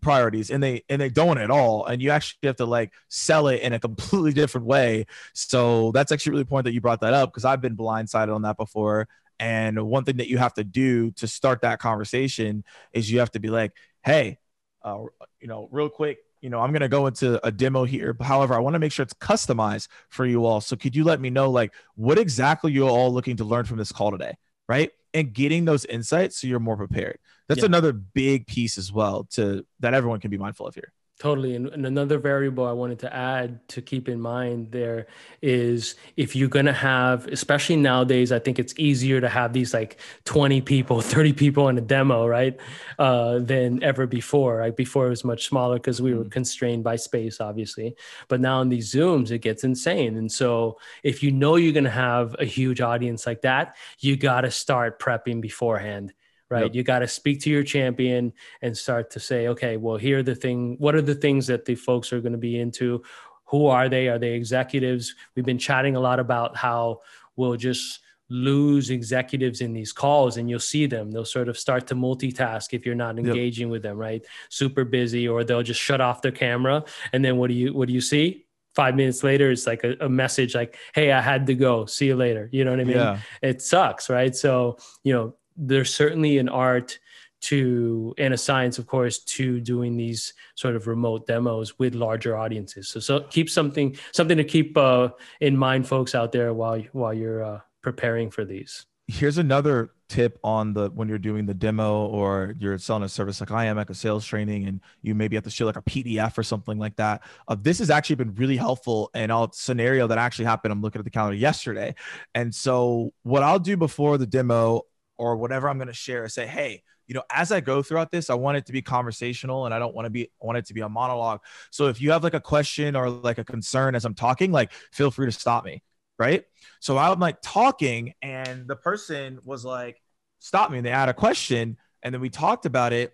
priorities 0.00 0.50
and 0.50 0.62
they 0.62 0.82
and 0.88 1.00
they 1.00 1.10
don't 1.10 1.38
at 1.38 1.50
all 1.50 1.84
and 1.84 2.00
you 2.00 2.10
actually 2.10 2.46
have 2.46 2.56
to 2.56 2.64
like 2.64 2.92
sell 3.08 3.48
it 3.48 3.60
in 3.60 3.72
a 3.72 3.78
completely 3.78 4.32
different 4.40 4.66
way 4.66 5.04
so 5.34 5.92
that's 5.92 6.10
actually 6.10 6.30
really 6.30 6.40
important 6.40 6.64
that 6.64 6.72
you 6.72 6.80
brought 6.80 7.00
that 7.00 7.12
up 7.12 7.30
because 7.30 7.44
i've 7.44 7.60
been 7.60 7.76
blindsided 7.76 8.34
on 8.34 8.42
that 8.42 8.56
before 8.56 9.06
and 9.38 9.78
one 9.86 10.04
thing 10.04 10.16
that 10.16 10.28
you 10.28 10.38
have 10.38 10.54
to 10.54 10.64
do 10.64 11.10
to 11.12 11.26
start 11.26 11.60
that 11.62 11.78
conversation 11.78 12.64
is 12.92 13.10
you 13.10 13.18
have 13.18 13.30
to 13.30 13.40
be 13.40 13.48
like 13.48 13.72
hey 14.02 14.38
uh, 14.82 15.04
you 15.40 15.48
know, 15.48 15.68
real 15.70 15.88
quick, 15.88 16.18
you 16.40 16.48
know, 16.48 16.60
I'm 16.60 16.70
going 16.70 16.80
to 16.80 16.88
go 16.88 17.06
into 17.06 17.44
a 17.46 17.50
demo 17.50 17.84
here. 17.84 18.16
However, 18.20 18.54
I 18.54 18.58
want 18.58 18.74
to 18.74 18.78
make 18.78 18.92
sure 18.92 19.02
it's 19.02 19.14
customized 19.14 19.88
for 20.08 20.24
you 20.24 20.46
all. 20.46 20.60
So 20.60 20.76
could 20.76 20.96
you 20.96 21.04
let 21.04 21.20
me 21.20 21.30
know 21.30 21.50
like 21.50 21.74
what 21.96 22.18
exactly 22.18 22.72
you're 22.72 22.88
all 22.88 23.12
looking 23.12 23.36
to 23.36 23.44
learn 23.44 23.64
from 23.66 23.78
this 23.78 23.92
call 23.92 24.10
today? 24.10 24.36
Right. 24.68 24.90
And 25.12 25.32
getting 25.32 25.64
those 25.64 25.84
insights 25.84 26.40
so 26.40 26.46
you're 26.46 26.60
more 26.60 26.76
prepared. 26.76 27.18
That's 27.48 27.60
yeah. 27.60 27.66
another 27.66 27.92
big 27.92 28.46
piece 28.46 28.78
as 28.78 28.92
well 28.92 29.24
to 29.32 29.66
that 29.80 29.92
everyone 29.92 30.20
can 30.20 30.30
be 30.30 30.38
mindful 30.38 30.66
of 30.66 30.74
here. 30.74 30.92
Totally. 31.20 31.54
And, 31.54 31.66
and, 31.68 31.84
another 31.84 32.18
variable 32.18 32.64
I 32.64 32.72
wanted 32.72 33.00
to 33.00 33.14
add 33.14 33.68
to 33.68 33.82
keep 33.82 34.08
in 34.08 34.18
mind 34.18 34.70
there 34.70 35.06
is 35.42 35.94
if 36.16 36.34
you're 36.34 36.48
going 36.48 36.64
to 36.64 36.72
have, 36.72 37.26
especially 37.26 37.76
nowadays, 37.76 38.32
I 38.32 38.38
think 38.38 38.58
it's 38.58 38.72
easier 38.78 39.20
to 39.20 39.28
have 39.28 39.52
these 39.52 39.74
like 39.74 40.00
20 40.24 40.62
people, 40.62 41.00
30 41.02 41.34
people 41.34 41.68
in 41.68 41.76
a 41.76 41.82
demo, 41.82 42.26
right? 42.26 42.58
Uh, 42.98 43.38
than 43.38 43.82
ever 43.82 44.06
before. 44.06 44.56
Right? 44.56 44.74
Before 44.74 45.08
it 45.08 45.10
was 45.10 45.22
much 45.22 45.46
smaller 45.46 45.76
because 45.76 46.00
we 46.00 46.14
were 46.14 46.22
mm-hmm. 46.22 46.30
constrained 46.30 46.84
by 46.84 46.96
space, 46.96 47.38
obviously. 47.38 47.96
But 48.28 48.40
now 48.40 48.62
in 48.62 48.70
these 48.70 48.90
Zooms, 48.90 49.30
it 49.30 49.40
gets 49.40 49.62
insane. 49.62 50.16
And 50.16 50.32
so 50.32 50.78
if 51.02 51.22
you 51.22 51.32
know 51.32 51.56
you're 51.56 51.74
going 51.74 51.84
to 51.84 51.90
have 51.90 52.34
a 52.38 52.46
huge 52.46 52.80
audience 52.80 53.26
like 53.26 53.42
that, 53.42 53.76
you 53.98 54.16
got 54.16 54.40
to 54.40 54.50
start 54.50 54.98
prepping 54.98 55.42
beforehand 55.42 56.14
right? 56.50 56.64
Yep. 56.64 56.74
you 56.74 56.82
got 56.82 56.98
to 57.00 57.08
speak 57.08 57.40
to 57.42 57.50
your 57.50 57.62
champion 57.62 58.32
and 58.62 58.76
start 58.76 59.10
to 59.10 59.20
say 59.20 59.48
okay 59.48 59.76
well 59.76 59.96
here 59.96 60.18
are 60.18 60.22
the 60.22 60.34
thing 60.34 60.76
what 60.78 60.94
are 60.94 61.02
the 61.02 61.14
things 61.14 61.46
that 61.46 61.64
the 61.64 61.74
folks 61.74 62.12
are 62.12 62.20
going 62.20 62.32
to 62.32 62.38
be 62.38 62.58
into? 62.58 63.02
Who 63.46 63.66
are 63.66 63.88
they? 63.88 64.08
Are 64.08 64.18
they 64.18 64.32
executives? 64.32 65.14
We've 65.34 65.44
been 65.44 65.58
chatting 65.58 65.96
a 65.96 66.00
lot 66.00 66.20
about 66.20 66.56
how 66.56 67.00
we'll 67.36 67.56
just 67.56 68.00
lose 68.28 68.90
executives 68.90 69.60
in 69.60 69.72
these 69.72 69.92
calls 69.92 70.36
and 70.36 70.48
you'll 70.48 70.60
see 70.60 70.86
them. 70.86 71.10
They'll 71.10 71.24
sort 71.24 71.48
of 71.48 71.58
start 71.58 71.88
to 71.88 71.96
multitask 71.96 72.72
if 72.72 72.86
you're 72.86 72.94
not 72.94 73.18
engaging 73.18 73.66
yep. 73.66 73.72
with 73.72 73.82
them 73.82 73.98
right? 73.98 74.24
Super 74.48 74.84
busy 74.84 75.26
or 75.26 75.42
they'll 75.42 75.64
just 75.64 75.80
shut 75.80 76.00
off 76.00 76.22
their 76.22 76.32
camera. 76.32 76.84
And 77.12 77.24
then 77.24 77.38
what 77.38 77.48
do 77.48 77.54
you 77.54 77.74
what 77.74 77.88
do 77.88 77.94
you 77.94 78.00
see? 78.00 78.46
Five 78.76 78.94
minutes 78.94 79.24
later 79.24 79.50
it's 79.50 79.66
like 79.66 79.82
a, 79.82 79.96
a, 80.00 80.08
message 80.08 80.54
like 80.54 80.78
hey 80.94 81.10
i 81.10 81.20
had 81.20 81.44
to 81.48 81.56
go. 81.56 81.86
See 81.86 82.06
you 82.06 82.14
later. 82.14 82.48
You 82.52 82.64
know 82.64 82.70
what 82.70 82.80
i 82.80 82.84
mean? 82.84 82.96
Yeah. 82.96 83.18
it 83.42 83.62
sucks 83.62 84.08
right? 84.08 84.34
So 84.34 84.78
you 85.02 85.12
know 85.12 85.34
there's 85.60 85.94
certainly 85.94 86.38
an 86.38 86.48
art 86.48 86.98
to 87.40 88.14
and 88.18 88.34
a 88.34 88.36
science 88.36 88.78
of 88.78 88.86
course 88.86 89.18
to 89.20 89.60
doing 89.60 89.96
these 89.96 90.34
sort 90.56 90.76
of 90.76 90.86
remote 90.86 91.26
demos 91.26 91.78
with 91.78 91.94
larger 91.94 92.36
audiences 92.36 92.88
so 92.88 93.00
so 93.00 93.20
keep 93.30 93.48
something 93.48 93.96
something 94.12 94.36
to 94.36 94.44
keep 94.44 94.76
uh, 94.76 95.08
in 95.40 95.56
mind 95.56 95.86
folks 95.86 96.14
out 96.14 96.32
there 96.32 96.52
while 96.52 96.82
while 96.92 97.14
you're 97.14 97.42
uh, 97.42 97.60
preparing 97.82 98.30
for 98.30 98.44
these 98.44 98.84
here's 99.06 99.38
another 99.38 99.92
tip 100.10 100.38
on 100.42 100.72
the 100.72 100.90
when 100.90 101.08
you're 101.08 101.18
doing 101.18 101.46
the 101.46 101.54
demo 101.54 102.06
or 102.06 102.54
you're 102.58 102.76
selling 102.78 103.04
a 103.04 103.08
service 103.08 103.40
like 103.40 103.50
I 103.50 103.66
am 103.66 103.76
like 103.76 103.90
a 103.90 103.94
sales 103.94 104.26
training 104.26 104.66
and 104.66 104.80
you 105.02 105.14
maybe 105.14 105.36
have 105.36 105.44
to 105.44 105.50
show 105.50 105.66
like 105.66 105.76
a 105.76 105.82
PDF 105.82 106.36
or 106.36 106.42
something 106.42 106.78
like 106.78 106.96
that. 106.96 107.22
Uh, 107.46 107.56
this 107.58 107.78
has 107.78 107.90
actually 107.90 108.16
been 108.16 108.34
really 108.34 108.56
helpful 108.56 109.10
in 109.14 109.30
a 109.30 109.48
scenario 109.52 110.08
that 110.08 110.18
actually 110.18 110.46
happened. 110.46 110.72
I'm 110.72 110.82
looking 110.82 110.98
at 110.98 111.04
the 111.04 111.10
calendar 111.10 111.36
yesterday. 111.36 111.94
And 112.34 112.52
so 112.52 113.12
what 113.22 113.44
I'll 113.44 113.60
do 113.60 113.76
before 113.76 114.18
the 114.18 114.26
demo, 114.26 114.82
or 115.20 115.36
whatever 115.36 115.68
I'm 115.68 115.76
going 115.76 115.88
to 115.88 115.92
share, 115.92 116.26
say, 116.28 116.46
hey, 116.46 116.82
you 117.06 117.12
know, 117.14 117.22
as 117.30 117.52
I 117.52 117.60
go 117.60 117.82
throughout 117.82 118.10
this, 118.10 118.30
I 118.30 118.34
want 118.34 118.56
it 118.56 118.64
to 118.66 118.72
be 118.72 118.80
conversational 118.80 119.66
and 119.66 119.74
I 119.74 119.78
don't 119.78 119.94
want 119.94 120.06
to 120.06 120.10
be 120.10 120.30
I 120.42 120.46
want 120.46 120.56
it 120.56 120.64
to 120.66 120.74
be 120.74 120.80
a 120.80 120.88
monologue. 120.88 121.40
So 121.70 121.88
if 121.88 122.00
you 122.00 122.12
have 122.12 122.24
like 122.24 122.32
a 122.32 122.40
question 122.40 122.96
or 122.96 123.10
like 123.10 123.36
a 123.36 123.44
concern 123.44 123.94
as 123.94 124.06
I'm 124.06 124.14
talking, 124.14 124.50
like 124.50 124.72
feel 124.92 125.10
free 125.10 125.26
to 125.26 125.32
stop 125.32 125.64
me. 125.64 125.82
Right. 126.18 126.44
So 126.80 126.96
I'm 126.96 127.20
like 127.20 127.42
talking 127.42 128.14
and 128.22 128.66
the 128.66 128.76
person 128.76 129.40
was 129.44 129.62
like, 129.62 130.00
stop 130.38 130.70
me. 130.70 130.78
And 130.78 130.86
they 130.86 130.90
had 130.90 131.10
a 131.10 131.14
question. 131.14 131.76
And 132.02 132.14
then 132.14 132.22
we 132.22 132.30
talked 132.30 132.64
about 132.64 132.94
it. 132.94 133.12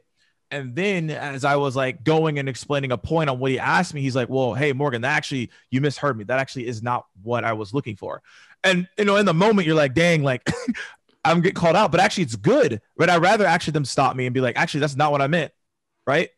And 0.53 0.77
then 0.77 1.11
as 1.11 1.45
I 1.45 1.57
was 1.57 1.75
like 1.75 2.05
going 2.05 2.39
and 2.39 2.49
explaining 2.49 2.93
a 2.93 2.99
point 2.99 3.31
on 3.31 3.41
what 3.41 3.51
he 3.51 3.59
asked 3.59 3.95
me, 3.95 4.01
he's 4.01 4.15
like, 4.15 4.29
Well, 4.29 4.55
hey, 4.55 4.73
Morgan, 4.73 5.03
that 5.03 5.17
actually, 5.17 5.51
you 5.71 5.81
misheard 5.81 6.17
me. 6.17 6.23
That 6.23 6.39
actually 6.39 6.69
is 6.69 6.85
not 6.85 7.07
what 7.25 7.43
I 7.43 7.55
was 7.55 7.75
looking 7.75 7.97
for. 7.97 8.23
And, 8.63 8.89
you 8.99 9.05
know, 9.05 9.17
in 9.17 9.27
the 9.27 9.35
moment, 9.35 9.67
you're 9.67 9.77
like, 9.77 9.95
dang, 9.95 10.23
like 10.23 10.49
I'm 11.27 11.41
get 11.41 11.55
called 11.55 11.77
out, 11.77 11.91
but 11.91 12.01
actually 12.01 12.25
it's 12.25 12.37
good. 12.37 12.81
But 12.97 13.11
I'd 13.11 13.23
rather 13.23 13.45
actually 13.45 13.73
them 13.73 13.85
stop 13.85 14.17
me 14.17 14.27
and 14.27 14.35
be 14.35 14.41
like, 14.41 14.57
actually, 14.57 14.81
that's 14.81 14.97
not 14.97 15.13
what 15.13 15.21
I 15.21 15.27
meant. 15.27 15.53
Right. 16.07 16.31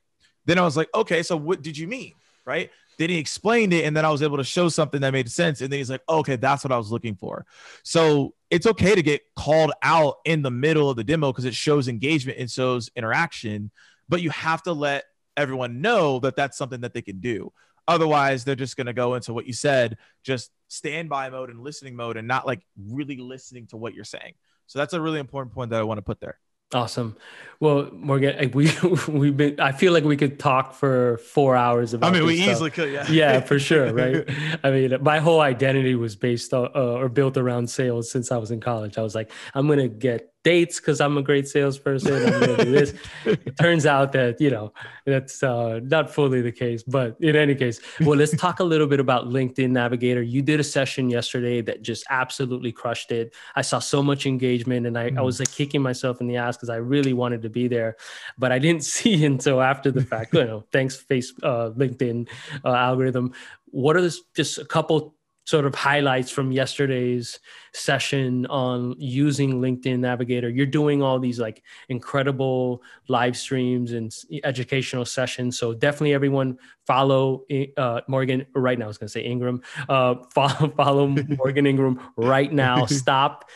Then 0.46 0.59
I 0.59 0.62
was 0.62 0.77
like, 0.77 0.88
okay, 0.94 1.22
so 1.22 1.37
what 1.37 1.62
did 1.62 1.77
you 1.77 1.87
mean? 1.87 2.14
Right. 2.46 2.70
Then 2.98 3.11
he 3.11 3.18
explained 3.18 3.72
it, 3.72 3.85
and 3.85 3.96
then 3.96 4.05
I 4.05 4.11
was 4.11 4.22
able 4.22 4.38
to 4.38 4.44
show 4.44 4.68
something 4.68 5.01
that 5.03 5.12
made 5.12 5.31
sense. 5.31 5.61
And 5.61 5.70
then 5.70 5.79
he's 5.79 5.90
like, 5.90 6.03
oh, 6.09 6.18
okay, 6.18 6.35
that's 6.35 6.64
what 6.64 6.72
I 6.72 6.79
was 6.79 6.90
looking 6.90 7.14
for. 7.14 7.46
So 7.85 8.35
it's 8.51 8.66
okay 8.66 8.94
to 8.94 9.03
get 9.03 9.22
called 9.37 9.72
out 9.83 10.16
in 10.24 10.42
the 10.42 10.51
middle 10.51 10.90
of 10.90 10.96
the 10.96 11.05
demo 11.05 11.31
because 11.31 11.44
it 11.44 11.55
shows 11.55 11.87
engagement 11.87 12.38
and 12.38 12.51
shows 12.51 12.90
interaction, 12.96 13.70
but 14.09 14.20
you 14.20 14.31
have 14.31 14.62
to 14.64 14.72
let 14.72 15.05
everyone 15.37 15.81
know 15.81 16.18
that 16.20 16.35
that's 16.35 16.59
something 16.59 16.81
that 16.81 16.92
they 16.92 17.03
can 17.03 17.20
do. 17.20 17.53
Otherwise, 17.87 18.44
they're 18.44 18.57
just 18.57 18.77
going 18.77 18.87
to 18.87 18.92
go 18.92 19.14
into 19.14 19.33
what 19.33 19.46
you 19.46 19.53
said, 19.53 19.96
just 20.24 20.51
standby 20.66 21.31
mode 21.31 21.51
and 21.51 21.61
listening 21.62 21.94
mode, 21.94 22.16
and 22.16 22.27
not 22.27 22.46
like 22.46 22.62
really 22.90 23.16
listening 23.16 23.66
to 23.68 23.77
what 23.77 23.94
you're 23.94 24.05
saying. 24.05 24.35
So 24.68 24.78
that's 24.78 24.92
a 24.92 25.00
really 25.00 25.18
important 25.18 25.52
point 25.52 25.70
that 25.70 25.81
I 25.81 25.83
want 25.83 25.98
to 25.98 26.02
put 26.02 26.20
there. 26.20 26.38
Awesome. 26.74 27.16
Well, 27.61 27.88
Morgan, 27.92 28.50
we 28.52 28.70
we've 29.09 29.37
been. 29.37 29.59
I 29.59 29.72
feel 29.72 29.94
like 29.94 30.04
we 30.04 30.18
could 30.18 30.38
talk 30.38 30.74
for 30.74 31.16
four 31.16 31.57
hours 31.57 31.94
about. 31.94 32.11
I 32.11 32.12
mean, 32.12 32.26
we 32.26 32.37
stuff. 32.37 32.50
easily 32.50 32.70
could. 32.70 32.92
Yeah. 32.92 33.11
Yeah, 33.11 33.40
for 33.40 33.59
sure. 33.70 33.90
Right. 33.92 34.28
I 34.62 34.70
mean, 34.70 34.98
my 35.02 35.18
whole 35.18 35.40
identity 35.40 35.94
was 35.94 36.14
based 36.14 36.52
on 36.52 36.70
uh, 36.74 36.92
or 36.92 37.09
built 37.09 37.38
around 37.38 37.70
sales 37.70 38.11
since 38.11 38.31
I 38.31 38.37
was 38.37 38.50
in 38.50 38.61
college. 38.61 38.98
I 38.98 39.02
was 39.02 39.14
like, 39.14 39.33
I'm 39.54 39.66
gonna 39.66 39.88
get 39.88 40.31
dates 40.44 40.81
because 40.81 41.01
I'm 41.01 41.16
a 41.18 41.22
great 41.22 41.48
salesperson. 41.48 42.14
I'm 42.14 42.40
to 42.40 42.64
do 42.64 42.70
this. 42.70 42.94
it 43.24 43.57
turns 43.61 43.87
out 43.87 44.12
that, 44.12 44.40
you 44.40 44.51
know, 44.51 44.72
that's 45.05 45.42
uh, 45.42 45.81
not 45.83 46.11
fully 46.11 46.40
the 46.40 46.53
case. 46.53 46.83
But 46.83 47.16
in 47.20 47.37
any 47.37 47.55
case, 47.55 47.81
well, 48.01 48.18
let's 48.18 48.37
talk 48.37 48.61
a 48.61 48.64
little 48.64 48.87
bit 48.87 49.01
about 49.01 49.27
LinkedIn 49.27 49.70
Navigator. 49.70 50.22
You 50.22 50.42
did 50.42 50.61
a 50.61 50.64
session 50.64 51.11
yesterday 51.11 51.61
that 51.62 51.83
just 51.83 52.05
absolutely 52.09 52.72
crushed 52.72 53.11
it. 53.11 53.35
I 53.57 53.62
saw 53.62 53.79
so 53.79 54.03
much 54.03 54.27
engagement 54.27 54.87
and 54.87 54.98
I, 54.98 55.11
mm. 55.11 55.18
I 55.18 55.22
was 55.22 55.38
like 55.40 55.51
kicking 55.51 55.83
myself 55.83 56.20
in 56.20 56.29
the 56.29 56.37
ass 56.37 56.57
because 56.57 56.70
I 56.70 56.77
really 56.77 57.12
wanted 57.12 57.42
to 57.42 57.51
be 57.51 57.68
there, 57.68 57.96
but 58.38 58.53
I 58.53 58.59
didn't 58.59 58.85
see 58.96 59.24
until 59.24 59.61
after 59.61 59.90
the 59.90 60.03
fact. 60.03 60.35
you 60.35 60.44
know, 60.44 60.64
thanks, 60.72 60.96
face 60.96 61.33
uh, 61.42 61.70
LinkedIn 61.77 62.29
uh, 62.64 62.72
algorithm. 62.72 63.33
What 63.70 63.96
are 63.96 64.03
this, 64.03 64.22
just 64.35 64.59
a 64.59 64.64
couple 64.64 65.17
sort 65.48 65.64
of 65.64 65.74
highlights 65.74 66.30
from 66.30 66.52
yesterday's 66.52 67.40
session 67.72 68.44
on 68.48 68.94
using 68.98 69.62
LinkedIn 69.62 69.98
Navigator. 69.98 70.50
You're 70.50 70.66
doing 70.66 71.00
all 71.00 71.18
these 71.18 71.40
like 71.40 71.62
incredible 71.88 72.82
live 73.08 73.34
streams 73.34 73.92
and 73.92 74.14
educational 74.44 75.06
sessions. 75.06 75.58
So 75.58 75.72
definitely 75.72 76.12
everyone 76.12 76.58
follow 76.87 77.46
uh, 77.78 78.02
Morgan 78.08 78.44
right 78.54 78.78
now. 78.78 78.84
I 78.84 78.88
was 78.88 78.98
going 78.98 79.08
to 79.08 79.12
say 79.12 79.24
Ingram. 79.24 79.62
Uh, 79.88 80.16
follow, 80.34 80.68
follow 80.76 81.06
Morgan 81.38 81.66
Ingram 81.66 81.98
right 82.18 82.52
now. 82.52 82.84
Stop 82.84 83.46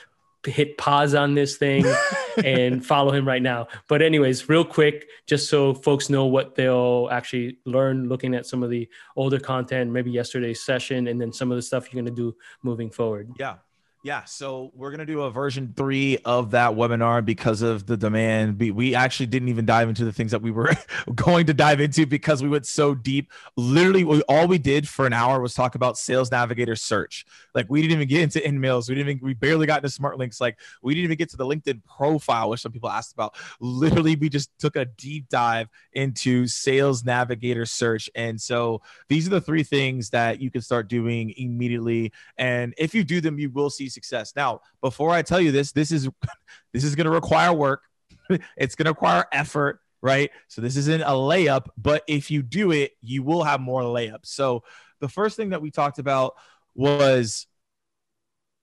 hit 0.44 0.78
pause 0.78 1.14
on 1.14 1.34
this 1.34 1.56
thing 1.56 1.84
and 2.44 2.84
follow 2.84 3.12
him 3.12 3.26
right 3.26 3.42
now. 3.42 3.68
But 3.88 4.02
anyways, 4.02 4.48
real 4.48 4.64
quick, 4.64 5.08
just 5.26 5.48
so 5.48 5.74
folks 5.74 6.10
know 6.10 6.26
what 6.26 6.54
they'll 6.54 7.08
actually 7.10 7.58
learn 7.64 8.08
looking 8.08 8.34
at 8.34 8.46
some 8.46 8.62
of 8.62 8.70
the 8.70 8.88
older 9.16 9.38
content, 9.38 9.90
maybe 9.90 10.10
yesterday's 10.10 10.62
session, 10.62 11.08
and 11.08 11.20
then 11.20 11.32
some 11.32 11.50
of 11.50 11.56
the 11.56 11.62
stuff 11.62 11.92
you're 11.92 12.02
going 12.02 12.14
to 12.14 12.22
do 12.22 12.36
moving 12.62 12.90
forward. 12.90 13.30
Yeah. 13.38 13.56
Yeah, 14.04 14.24
so 14.24 14.72
we're 14.74 14.90
gonna 14.90 15.06
do 15.06 15.22
a 15.22 15.30
version 15.30 15.74
three 15.76 16.18
of 16.24 16.50
that 16.50 16.72
webinar 16.72 17.24
because 17.24 17.62
of 17.62 17.86
the 17.86 17.96
demand. 17.96 18.58
We, 18.58 18.96
actually 18.96 19.26
didn't 19.26 19.48
even 19.48 19.64
dive 19.64 19.88
into 19.88 20.04
the 20.04 20.12
things 20.12 20.32
that 20.32 20.42
we 20.42 20.50
were 20.50 20.72
going 21.14 21.46
to 21.46 21.54
dive 21.54 21.80
into 21.80 22.04
because 22.04 22.42
we 22.42 22.48
went 22.48 22.66
so 22.66 22.96
deep. 22.96 23.30
Literally, 23.56 24.02
all 24.28 24.48
we 24.48 24.58
did 24.58 24.88
for 24.88 25.06
an 25.06 25.12
hour 25.12 25.40
was 25.40 25.54
talk 25.54 25.76
about 25.76 25.96
Sales 25.96 26.32
Navigator 26.32 26.74
search. 26.74 27.24
Like 27.54 27.66
we 27.68 27.80
didn't 27.80 27.92
even 27.92 28.08
get 28.08 28.22
into 28.22 28.40
InMails. 28.40 28.88
We 28.88 28.96
didn't 28.96 29.10
even 29.10 29.24
we 29.24 29.34
barely 29.34 29.66
got 29.66 29.78
into 29.78 29.90
Smart 29.90 30.18
Links. 30.18 30.40
Like 30.40 30.58
we 30.82 30.94
didn't 30.94 31.04
even 31.04 31.16
get 31.16 31.30
to 31.30 31.36
the 31.36 31.46
LinkedIn 31.46 31.82
profile, 31.84 32.50
which 32.50 32.60
some 32.60 32.72
people 32.72 32.90
asked 32.90 33.12
about. 33.12 33.36
Literally, 33.60 34.16
we 34.16 34.28
just 34.28 34.50
took 34.58 34.74
a 34.74 34.84
deep 34.84 35.28
dive 35.28 35.68
into 35.92 36.48
Sales 36.48 37.04
Navigator 37.04 37.66
search. 37.66 38.10
And 38.16 38.40
so 38.40 38.82
these 39.08 39.28
are 39.28 39.30
the 39.30 39.40
three 39.40 39.62
things 39.62 40.10
that 40.10 40.40
you 40.40 40.50
can 40.50 40.60
start 40.60 40.88
doing 40.88 41.32
immediately. 41.36 42.12
And 42.36 42.74
if 42.76 42.96
you 42.96 43.04
do 43.04 43.20
them, 43.20 43.38
you 43.38 43.50
will 43.50 43.70
see 43.70 43.91
success. 43.92 44.32
Now, 44.34 44.60
before 44.80 45.10
I 45.10 45.22
tell 45.22 45.40
you 45.40 45.52
this, 45.52 45.72
this 45.72 45.92
is 45.92 46.08
this 46.72 46.84
is 46.84 46.94
going 46.94 47.06
to 47.06 47.10
require 47.10 47.52
work. 47.52 47.82
it's 48.56 48.74
going 48.74 48.86
to 48.86 48.92
require 48.92 49.26
effort, 49.32 49.80
right? 50.00 50.30
So 50.48 50.60
this 50.60 50.76
isn't 50.76 51.02
a 51.02 51.10
layup, 51.10 51.66
but 51.76 52.02
if 52.06 52.30
you 52.30 52.42
do 52.42 52.72
it, 52.72 52.92
you 53.00 53.22
will 53.22 53.44
have 53.44 53.60
more 53.60 53.82
layups. 53.82 54.26
So 54.26 54.64
the 55.00 55.08
first 55.08 55.36
thing 55.36 55.50
that 55.50 55.62
we 55.62 55.70
talked 55.70 55.98
about 55.98 56.34
was 56.74 57.46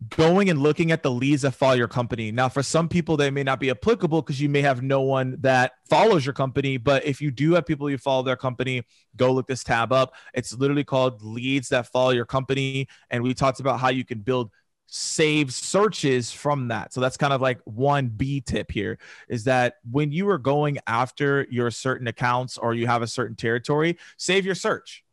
going 0.07 0.49
and 0.49 0.61
looking 0.61 0.91
at 0.91 1.03
the 1.03 1.11
leads 1.11 1.41
that 1.41 1.51
follow 1.51 1.73
your 1.73 1.87
company. 1.87 2.31
Now, 2.31 2.47
for 2.47 2.63
some 2.63 2.87
people, 2.87 3.17
they 3.17 3.29
may 3.29 3.43
not 3.43 3.59
be 3.59 3.69
applicable 3.69 4.21
because 4.21 4.39
you 4.39 4.47
may 4.47 4.61
have 4.61 4.81
no 4.81 5.01
one 5.01 5.35
that 5.41 5.73
follows 5.89 6.25
your 6.25 6.33
company. 6.33 6.77
But 6.77 7.05
if 7.05 7.19
you 7.19 7.31
do 7.31 7.53
have 7.53 7.65
people 7.65 7.89
you 7.89 7.97
follow 7.97 8.23
their 8.23 8.37
company, 8.37 8.83
go 9.17 9.33
look 9.33 9.47
this 9.47 9.63
tab 9.63 9.91
up. 9.91 10.13
It's 10.33 10.53
literally 10.53 10.85
called 10.85 11.21
Leads 11.21 11.69
That 11.69 11.87
Follow 11.87 12.11
Your 12.11 12.25
Company. 12.25 12.87
And 13.09 13.23
we 13.23 13.33
talked 13.33 13.59
about 13.59 13.79
how 13.79 13.89
you 13.89 14.05
can 14.05 14.19
build 14.19 14.51
save 14.91 15.54
searches 15.54 16.32
from 16.32 16.69
that. 16.69 16.93
So 16.93 16.99
that's 16.99 17.17
kind 17.17 17.32
of 17.32 17.41
like 17.41 17.60
one 17.65 18.08
B 18.08 18.41
tip 18.41 18.71
here 18.71 18.97
is 19.28 19.43
that 19.43 19.75
when 19.89 20.12
you 20.12 20.28
are 20.30 20.39
going 20.39 20.80
after 20.88 21.45
your 21.52 21.69
certain 21.69 22.08
accounts 22.08 22.58
or 22.58 22.73
you 22.73 22.88
have 22.88 23.04
a 23.04 23.08
certain 23.08 23.36
territory, 23.36 23.97
save 24.17 24.45
your 24.45 24.56
search, 24.56 25.04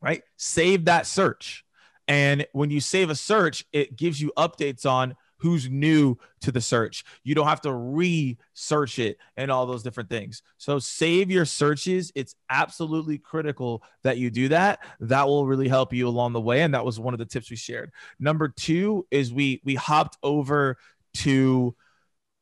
right? 0.00 0.22
Save 0.36 0.86
that 0.86 1.06
search. 1.06 1.64
And 2.08 2.44
when 2.52 2.70
you 2.70 2.80
save 2.80 3.08
a 3.08 3.14
search, 3.14 3.64
it 3.72 3.96
gives 3.96 4.20
you 4.20 4.32
updates 4.36 4.84
on 4.84 5.14
who's 5.40 5.68
new 5.68 6.16
to 6.42 6.52
the 6.52 6.60
search. 6.60 7.04
You 7.24 7.34
don't 7.34 7.46
have 7.46 7.62
to 7.62 7.72
research 7.72 8.98
it 8.98 9.18
and 9.36 9.50
all 9.50 9.66
those 9.66 9.82
different 9.82 10.10
things. 10.10 10.42
So 10.58 10.78
save 10.78 11.30
your 11.30 11.44
searches. 11.44 12.12
It's 12.14 12.34
absolutely 12.48 13.18
critical 13.18 13.82
that 14.02 14.18
you 14.18 14.30
do 14.30 14.48
that. 14.48 14.80
That 15.00 15.26
will 15.26 15.46
really 15.46 15.68
help 15.68 15.92
you 15.92 16.08
along 16.08 16.34
the 16.34 16.40
way 16.40 16.62
and 16.62 16.74
that 16.74 16.84
was 16.84 17.00
one 17.00 17.14
of 17.14 17.18
the 17.18 17.26
tips 17.26 17.50
we 17.50 17.56
shared. 17.56 17.90
Number 18.18 18.48
2 18.48 19.06
is 19.10 19.32
we 19.32 19.60
we 19.64 19.74
hopped 19.74 20.18
over 20.22 20.76
to 21.14 21.74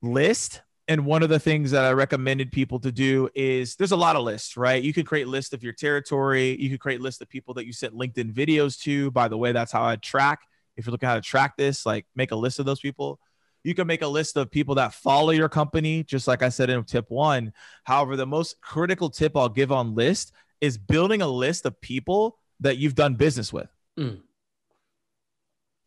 list 0.03 0.63
and 0.89 1.05
one 1.05 1.23
of 1.23 1.29
the 1.29 1.39
things 1.39 1.71
that 1.73 1.85
I 1.85 1.93
recommended 1.93 2.51
people 2.51 2.81
to 2.81 2.91
do 2.91 3.29
is 3.35 3.77
there's 3.77 3.93
a 3.93 3.97
lot 3.97 4.17
of 4.17 4.23
lists, 4.25 4.57
right? 4.57 4.83
You 4.83 4.95
can 4.95 5.05
create 5.05 5.29
lists 5.29 5.53
of 5.53 5.63
your 5.63 5.75
territory. 5.75 6.57
You 6.59 6.71
can 6.71 6.79
create 6.79 7.03
lists 7.03 7.21
of 7.21 7.29
people 7.29 7.53
that 7.55 7.67
you 7.67 7.75
sent 7.75 7.93
LinkedIn 7.93 8.33
videos 8.33 8.81
to. 8.83 9.11
By 9.11 9.29
the 9.29 9.37
way, 9.37 9.53
that's 9.53 9.71
how 9.71 9.85
I 9.85 9.97
track 9.97 10.41
if 10.79 10.87
you're 10.87 10.93
looking 10.93 11.09
how 11.09 11.17
to 11.17 11.21
track 11.21 11.57
this, 11.57 11.85
like 11.85 12.07
make 12.15 12.31
a 12.31 12.37
list 12.37 12.61
of 12.61 12.65
those 12.65 12.81
people. 12.81 13.21
You 13.65 13.75
can 13.75 13.89
make 13.89 14.03
a 14.03 14.07
list 14.07 14.37
of 14.37 14.51
people 14.51 14.77
that 14.77 14.95
follow 14.95 15.31
your 15.31 15.49
company, 15.49 16.05
just 16.05 16.29
like 16.29 16.43
I 16.43 16.49
said 16.49 16.71
in 16.71 16.85
tip 16.85 17.11
one. 17.11 17.53
However, 17.85 18.17
the 18.17 18.25
most 18.25 18.61
critical 18.61 19.11
tip 19.11 19.37
I'll 19.37 19.49
give 19.49 19.73
on 19.73 19.97
list 19.97 20.33
is 20.61 20.79
building 20.79 21.21
a 21.21 21.29
list 21.29 21.67
of 21.67 21.79
people 21.81 22.39
that 22.61 22.79
you've 22.79 22.95
done 22.95 23.17
business 23.17 23.53
with. 23.53 23.69
Mm. 23.99 24.21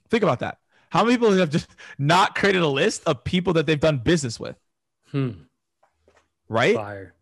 Think 0.10 0.23
about 0.23 0.39
that. 0.39 0.58
How 0.89 1.06
many 1.06 1.15
people 1.15 1.32
have 1.32 1.49
just 1.49 1.69
not 1.97 2.36
created 2.36 2.62
a 2.62 2.67
list 2.67 3.04
of 3.06 3.23
people 3.23 3.54
that 3.54 3.65
they've 3.65 3.80
done 3.80 3.99
business 3.99 4.39
with? 4.39 4.58
Hmm. 5.12 5.32
Right? 6.49 6.75
Fire. 6.75 7.13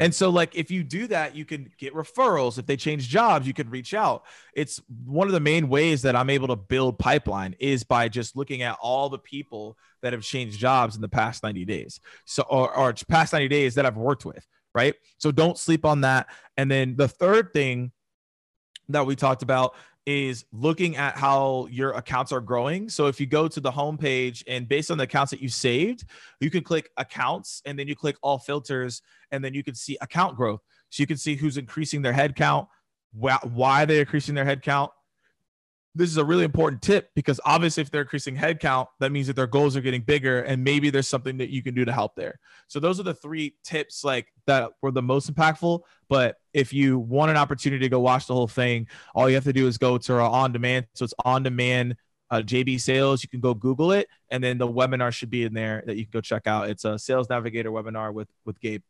And 0.00 0.14
so, 0.14 0.30
like, 0.30 0.54
if 0.54 0.70
you 0.70 0.82
do 0.82 1.06
that, 1.08 1.34
you 1.34 1.44
can 1.44 1.70
get 1.78 1.94
referrals. 1.94 2.58
If 2.58 2.66
they 2.66 2.76
change 2.76 3.08
jobs, 3.08 3.46
you 3.46 3.54
can 3.54 3.70
reach 3.70 3.94
out. 3.94 4.24
It's 4.54 4.80
one 5.04 5.26
of 5.26 5.32
the 5.32 5.40
main 5.40 5.68
ways 5.68 6.02
that 6.02 6.16
I'm 6.16 6.30
able 6.30 6.48
to 6.48 6.56
build 6.56 6.98
pipeline 6.98 7.54
is 7.58 7.84
by 7.84 8.08
just 8.08 8.36
looking 8.36 8.62
at 8.62 8.78
all 8.80 9.08
the 9.08 9.18
people 9.18 9.76
that 10.02 10.12
have 10.12 10.22
changed 10.22 10.58
jobs 10.58 10.96
in 10.96 11.02
the 11.02 11.08
past 11.08 11.42
90 11.42 11.64
days. 11.64 12.00
So, 12.24 12.42
or, 12.48 12.76
or 12.76 12.94
past 13.08 13.32
90 13.32 13.48
days 13.48 13.74
that 13.74 13.86
I've 13.86 13.96
worked 13.96 14.24
with. 14.24 14.46
Right. 14.74 14.94
So, 15.18 15.32
don't 15.32 15.58
sleep 15.58 15.84
on 15.84 16.02
that. 16.02 16.28
And 16.56 16.70
then 16.70 16.96
the 16.96 17.08
third 17.08 17.52
thing 17.52 17.92
that 18.88 19.06
we 19.06 19.16
talked 19.16 19.42
about 19.42 19.74
is 20.06 20.44
looking 20.52 20.96
at 20.96 21.16
how 21.16 21.68
your 21.70 21.92
accounts 21.92 22.32
are 22.32 22.40
growing. 22.40 22.88
So 22.88 23.06
if 23.06 23.20
you 23.20 23.26
go 23.26 23.46
to 23.46 23.60
the 23.60 23.70
homepage 23.70 24.42
and 24.46 24.68
based 24.68 24.90
on 24.90 24.98
the 24.98 25.04
accounts 25.04 25.30
that 25.30 25.40
you 25.40 25.48
saved, 25.48 26.04
you 26.40 26.50
can 26.50 26.64
click 26.64 26.90
accounts 26.96 27.62
and 27.64 27.78
then 27.78 27.86
you 27.86 27.94
click 27.94 28.16
all 28.22 28.38
filters 28.38 29.02
and 29.30 29.44
then 29.44 29.54
you 29.54 29.62
can 29.62 29.74
see 29.74 29.96
account 30.00 30.36
growth. 30.36 30.60
So 30.90 31.02
you 31.02 31.06
can 31.06 31.16
see 31.16 31.36
who's 31.36 31.56
increasing 31.56 32.02
their 32.02 32.12
head 32.12 32.34
count, 32.34 32.68
why 33.12 33.84
they're 33.84 34.00
increasing 34.00 34.34
their 34.34 34.44
head 34.44 34.62
count, 34.62 34.90
this 35.94 36.08
is 36.08 36.16
a 36.16 36.24
really 36.24 36.44
important 36.44 36.80
tip 36.80 37.10
because 37.14 37.38
obviously 37.44 37.82
if 37.82 37.90
they're 37.90 38.02
increasing 38.02 38.36
headcount, 38.36 38.86
that 39.00 39.12
means 39.12 39.26
that 39.26 39.36
their 39.36 39.46
goals 39.46 39.76
are 39.76 39.80
getting 39.80 40.02
bigger 40.02 40.40
and 40.42 40.64
maybe 40.64 40.90
there's 40.90 41.08
something 41.08 41.36
that 41.38 41.50
you 41.50 41.62
can 41.62 41.74
do 41.74 41.84
to 41.84 41.92
help 41.92 42.14
there. 42.16 42.38
So 42.68 42.80
those 42.80 42.98
are 42.98 43.02
the 43.02 43.14
three 43.14 43.56
tips 43.62 44.02
like 44.02 44.28
that 44.46 44.70
were 44.80 44.90
the 44.90 45.02
most 45.02 45.32
impactful. 45.32 45.80
But 46.08 46.36
if 46.54 46.72
you 46.72 46.98
want 46.98 47.30
an 47.30 47.36
opportunity 47.36 47.84
to 47.84 47.88
go 47.88 48.00
watch 48.00 48.26
the 48.26 48.34
whole 48.34 48.48
thing, 48.48 48.88
all 49.14 49.28
you 49.28 49.34
have 49.34 49.44
to 49.44 49.52
do 49.52 49.66
is 49.66 49.76
go 49.76 49.98
to 49.98 50.14
our 50.14 50.20
on 50.20 50.52
demand. 50.52 50.86
So 50.94 51.04
it's 51.04 51.14
on 51.24 51.42
demand 51.42 51.96
uh, 52.30 52.36
JB 52.36 52.80
Sales. 52.80 53.22
You 53.22 53.28
can 53.28 53.40
go 53.40 53.52
Google 53.52 53.92
it, 53.92 54.08
and 54.30 54.42
then 54.42 54.56
the 54.56 54.66
webinar 54.66 55.12
should 55.12 55.28
be 55.28 55.44
in 55.44 55.52
there 55.52 55.82
that 55.86 55.98
you 55.98 56.04
can 56.04 56.10
go 56.12 56.20
check 56.22 56.46
out. 56.46 56.70
It's 56.70 56.86
a 56.86 56.98
Sales 56.98 57.28
Navigator 57.28 57.70
webinar 57.70 58.12
with 58.14 58.28
with 58.46 58.58
Gabe. 58.58 58.82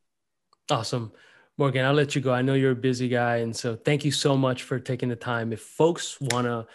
Awesome. 0.70 1.12
Morgan, 1.58 1.84
I'll 1.84 1.92
let 1.92 2.14
you 2.14 2.20
go. 2.20 2.32
I 2.32 2.40
know 2.40 2.54
you're 2.54 2.72
a 2.72 2.76
busy 2.76 3.08
guy. 3.08 3.38
And 3.38 3.54
so 3.54 3.76
thank 3.76 4.04
you 4.04 4.10
so 4.10 4.36
much 4.36 4.62
for 4.62 4.78
taking 4.78 5.08
the 5.08 5.16
time. 5.16 5.52
If 5.52 5.60
folks 5.60 6.18
want 6.20 6.46
to 6.46 6.66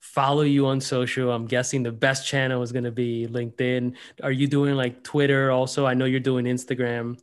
follow 0.00 0.42
you 0.42 0.66
on 0.66 0.80
social. 0.80 1.30
I'm 1.30 1.46
guessing 1.46 1.82
the 1.82 1.92
best 1.92 2.26
channel 2.26 2.62
is 2.62 2.72
going 2.72 2.84
to 2.84 2.90
be 2.90 3.28
LinkedIn. 3.30 3.94
Are 4.22 4.32
you 4.32 4.48
doing 4.48 4.74
like 4.74 5.04
Twitter 5.04 5.50
also? 5.50 5.86
I 5.86 5.94
know 5.94 6.06
you're 6.06 6.20
doing 6.20 6.46
Instagram. 6.46 7.18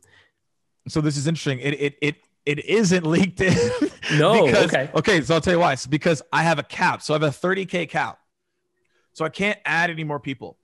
So 0.88 1.00
this 1.00 1.16
is 1.16 1.26
interesting. 1.26 1.60
It 1.60 1.74
it 1.80 1.98
it 2.00 2.16
it 2.46 2.64
isn't 2.64 3.04
LinkedIn. 3.16 4.18
No. 4.18 4.46
because, 4.46 4.64
okay. 4.64 4.90
Okay. 4.94 5.20
So 5.22 5.34
I'll 5.34 5.40
tell 5.40 5.52
you 5.52 5.60
why. 5.60 5.74
It's 5.74 5.86
because 5.86 6.22
I 6.32 6.42
have 6.44 6.58
a 6.58 6.62
cap. 6.62 7.02
So 7.02 7.12
I 7.12 7.16
have 7.16 7.22
a 7.22 7.28
30k 7.28 7.88
cap. 7.90 8.20
So 9.12 9.24
I 9.24 9.28
can't 9.28 9.58
add 9.64 9.90
any 9.90 10.04
more 10.04 10.20
people. 10.20 10.56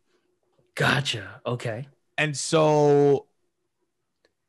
Gotcha. 0.76 1.40
Okay. 1.44 1.88
And 2.16 2.36
so 2.36 3.26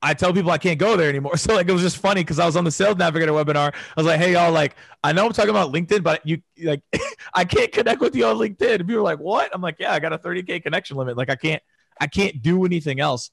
I 0.02 0.14
tell 0.14 0.34
people 0.34 0.52
I 0.52 0.58
can't 0.58 0.80
go 0.80 0.96
there 0.96 1.10
anymore. 1.10 1.38
So 1.46 1.56
like 1.56 1.68
it 1.68 1.72
was 1.72 1.82
just 1.82 1.98
funny 1.98 2.22
because 2.22 2.40
I 2.40 2.46
was 2.46 2.56
on 2.56 2.64
the 2.64 2.72
Sales 2.72 2.98
Navigator 2.98 3.32
webinar. 3.32 3.74
I 3.74 3.94
was 3.98 4.06
like, 4.06 4.20
hey 4.20 4.34
y'all, 4.34 4.52
like 4.52 4.76
I 5.04 5.14
know 5.14 5.26
I'm 5.26 5.34
talking 5.34 5.50
about 5.50 5.74
LinkedIn, 5.74 6.04
but 6.04 6.26
you 6.26 6.42
like 6.64 6.82
I 7.34 7.46
can't 7.46 7.72
connect 7.72 8.02
with 8.02 8.16
you 8.16 8.26
on 8.26 8.38
LinkedIn. 8.38 8.76
And 8.76 8.88
people 8.88 8.98
were 8.98 9.02
like, 9.02 9.20
what? 9.20 9.50
I'm 9.54 9.62
like, 9.62 9.78
yeah, 9.80 9.94
I 9.94 10.00
got 10.00 10.14
a 10.14 10.18
30k 10.18 10.64
connection 10.64 10.98
limit. 10.98 11.18
Like 11.18 11.30
I 11.30 11.36
can't 11.36 11.62
I 12.00 12.08
can't 12.08 12.42
do 12.42 12.66
anything 12.66 13.00
else. 13.00 13.32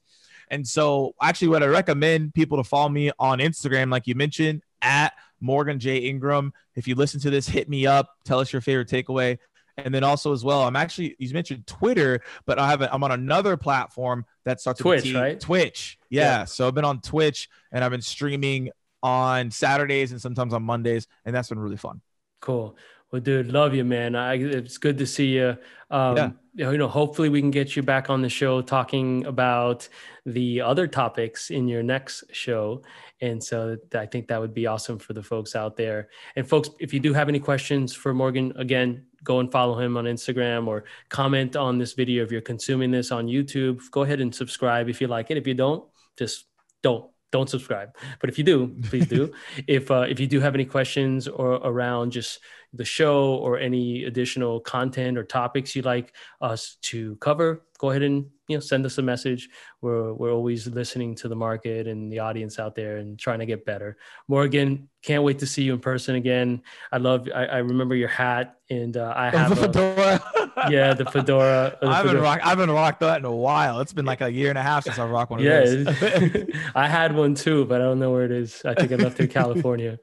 And 0.49 0.67
so 0.67 1.15
actually 1.21 1.49
what 1.49 1.63
I 1.63 1.67
recommend 1.67 2.35
people 2.35 2.59
to 2.59 2.65
follow 2.65 2.89
me 2.89 3.11
on 3.19 3.39
Instagram, 3.39 3.91
like 3.91 4.07
you 4.07 4.15
mentioned, 4.15 4.63
at 4.83 5.13
Morgan 5.41 5.79
J. 5.79 5.99
Ingram. 5.99 6.53
If 6.75 6.87
you 6.87 6.95
listen 6.95 7.21
to 7.21 7.31
this, 7.31 7.49
hit 7.49 7.69
me 7.69 7.87
up, 7.87 8.11
tell 8.25 8.39
us 8.39 8.53
your 8.53 8.63
favorite 8.63 8.89
takeaway. 8.89 9.39
And 9.79 9.95
then 9.95 10.05
also 10.05 10.33
as 10.33 10.45
well, 10.45 10.63
I'm 10.63 10.77
actually 10.77 11.17
you 11.19 11.33
mentioned 11.33 11.67
Twitter, 11.67 12.21
but 12.47 12.59
I 12.59 12.69
have 12.69 12.83
a, 12.83 12.93
I'm 12.93 13.03
on 13.03 13.13
another 13.13 13.57
platform 13.57 14.25
that 14.45 14.61
starts 14.61 14.81
Twitch, 14.81 15.05
T, 15.05 15.15
right? 15.15 15.41
Twitch, 15.41 15.99
yeah. 16.11 16.23
yeah. 16.23 16.45
So 16.45 16.67
I've 16.67 16.75
been 16.75 16.85
on 16.85 17.01
Twitch 17.01 17.49
and 17.71 17.83
I've 17.83 17.91
been 17.91 18.03
streaming 18.03 18.71
on 19.03 19.51
Saturdays 19.51 20.13
and 20.13 20.21
sometimes 20.21 20.55
on 20.55 20.63
Mondays, 20.63 21.07
and 21.25 21.35
that's 21.35 21.49
been 21.49 21.59
really 21.59 21.77
fun. 21.77 22.01
Cool. 22.41 22.77
Well, 23.11 23.21
dude, 23.21 23.53
love 23.53 23.75
you, 23.75 23.85
man. 23.85 24.15
I, 24.15 24.35
it's 24.35 24.79
good 24.79 24.97
to 24.99 25.07
see 25.07 25.37
you. 25.37 25.57
Um, 25.91 26.17
yeah. 26.17 26.31
You 26.71 26.79
know, 26.79 26.89
hopefully 26.89 27.29
we 27.29 27.41
can 27.41 27.51
get 27.51 27.77
you 27.77 27.83
back 27.83 28.09
on 28.09 28.23
the 28.23 28.29
show 28.29 28.63
talking 28.63 29.27
about 29.27 29.89
the 30.25 30.63
other 30.63 30.87
topics 30.87 31.51
in 31.51 31.69
your 31.69 31.83
next 31.83 32.25
show. 32.33 32.83
And 33.21 33.43
so 33.43 33.77
I 33.95 34.07
think 34.07 34.29
that 34.29 34.41
would 34.41 34.55
be 34.55 34.67
awesome 34.67 34.99
for 34.99 35.13
the 35.13 35.23
folks 35.23 35.55
out 35.55 35.77
there. 35.77 36.09
And 36.37 36.49
folks, 36.49 36.71
if 36.79 36.95
you 36.95 37.01
do 37.01 37.13
have 37.13 37.29
any 37.29 37.39
questions 37.39 37.95
for 37.95 38.15
Morgan, 38.15 38.53
again, 38.57 39.05
go 39.25 39.41
and 39.41 39.51
follow 39.51 39.79
him 39.79 39.97
on 39.97 40.05
Instagram 40.05 40.67
or 40.67 40.85
comment 41.09 41.57
on 41.57 41.79
this 41.79 41.93
video. 41.93 42.25
If 42.25 42.33
you're 42.33 42.41
consuming 42.41 42.91
this 42.91 43.13
on 43.13 43.27
YouTube, 43.27 43.81
go 43.91 44.03
ahead 44.03 44.21
and 44.21 44.35
subscribe 44.35 44.89
if 44.89 45.01
you 45.01 45.09
like 45.09 45.31
it. 45.31 45.37
If 45.37 45.47
you 45.47 45.55
don't, 45.55 45.85
just 46.17 46.47
don't 46.83 47.07
don't 47.33 47.49
subscribe. 47.49 47.97
But 48.21 48.29
if 48.29 48.37
you 48.39 48.45
do, 48.45 48.77
please 48.85 49.07
do. 49.07 49.33
if 49.67 49.91
uh, 49.91 50.05
if 50.09 50.21
you 50.21 50.27
do 50.27 50.39
have 50.41 50.55
any 50.55 50.67
questions 50.67 51.27
or 51.27 51.55
around 51.55 52.13
just 52.13 52.41
the 52.75 52.85
show 52.85 53.35
or 53.37 53.59
any 53.59 54.05
additional 54.05 54.61
content 54.61 55.19
or 55.19 55.25
topics 55.25 55.75
you'd 55.75 55.85
like 55.85 56.15
us 56.41 56.77
to 56.83 57.17
cover, 57.17 57.63
go 57.83 57.91
ahead 57.91 58.03
and 58.03 58.25
you 58.47 58.57
know 58.57 58.61
send 58.61 58.87
us 58.87 58.97
a 58.99 59.03
message. 59.03 59.49
We're 59.81 60.15
we're 60.15 60.31
always 60.31 60.69
listening 60.69 61.17
to 61.17 61.29
the 61.29 61.35
market 61.35 61.89
and 61.89 62.11
the 62.13 62.21
audience 62.21 62.61
out 62.61 62.77
there 62.77 62.99
and 62.99 63.19
trying 63.19 63.41
to 63.41 63.47
get 63.47 63.67
better. 63.67 63.97
Morgan, 64.29 64.89
can't 65.03 65.25
wait 65.25 65.41
to 65.41 65.47
see 65.47 65.65
you 65.65 65.75
in 65.75 65.81
person 65.81 66.15
again. 66.15 66.63
I 66.93 66.99
love. 66.99 67.29
I, 67.35 67.47
I 67.47 67.59
remember 67.59 67.97
your 67.97 68.09
hat, 68.09 68.55
and 68.71 68.97
uh, 68.97 69.13
I 69.17 69.31
have 69.31 69.51
the 69.51 69.57
fedora. 69.67 70.23
A, 70.57 70.71
yeah, 70.71 70.95
the 70.95 71.07
fedora. 71.07 71.77
The 71.81 71.89
I 71.89 71.97
haven't 71.97 72.21
rocked. 72.21 72.47
I 72.47 72.49
haven't 72.51 72.71
rocked 72.71 73.01
that 73.01 73.19
in 73.19 73.25
a 73.25 73.35
while. 73.35 73.81
It's 73.81 73.93
been 73.93 74.07
like 74.07 74.21
a 74.21 74.31
year 74.31 74.49
and 74.49 74.59
a 74.59 74.63
half 74.63 74.85
since 74.85 75.01
I 75.01 75.07
rocked 75.07 75.33
one 75.33 75.41
of 75.41 75.45
yeah, 75.45 75.65
those. 75.65 76.49
I 76.77 76.87
had 76.87 77.17
one 77.17 77.35
too, 77.35 77.65
but 77.65 77.81
I 77.81 77.85
don't 77.85 77.99
know 77.99 78.13
where 78.13 78.25
it 78.25 78.33
is. 78.33 78.63
I 78.65 78.75
think 78.75 78.93
I 78.93 78.95
left 78.95 79.19
it 79.19 79.25
in 79.25 79.29
California. 79.31 79.99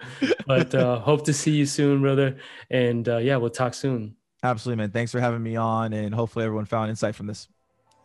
But 0.46 0.76
uh, 0.76 1.00
hope 1.00 1.24
to 1.26 1.34
see 1.34 1.52
you 1.52 1.66
soon, 1.66 2.02
brother. 2.02 2.36
And 2.70 3.08
uh, 3.08 3.18
yeah, 3.18 3.38
we'll 3.38 3.52
talk 3.52 3.74
soon. 3.74 4.18
Absolutely, 4.44 4.84
man. 4.84 4.92
Thanks 4.92 5.14
for 5.14 5.22
having 5.22 5.42
me 5.42 5.56
on, 5.56 5.94
and 5.94 6.14
hopefully 6.14 6.44
everyone 6.44 6.66
found 6.66 6.90
insight 6.90 7.16
from 7.16 7.28
this. 7.28 7.48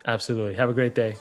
Absolutely. 0.07 0.55
Have 0.55 0.71
a 0.71 0.75
great 0.75 0.95
day. 0.95 1.17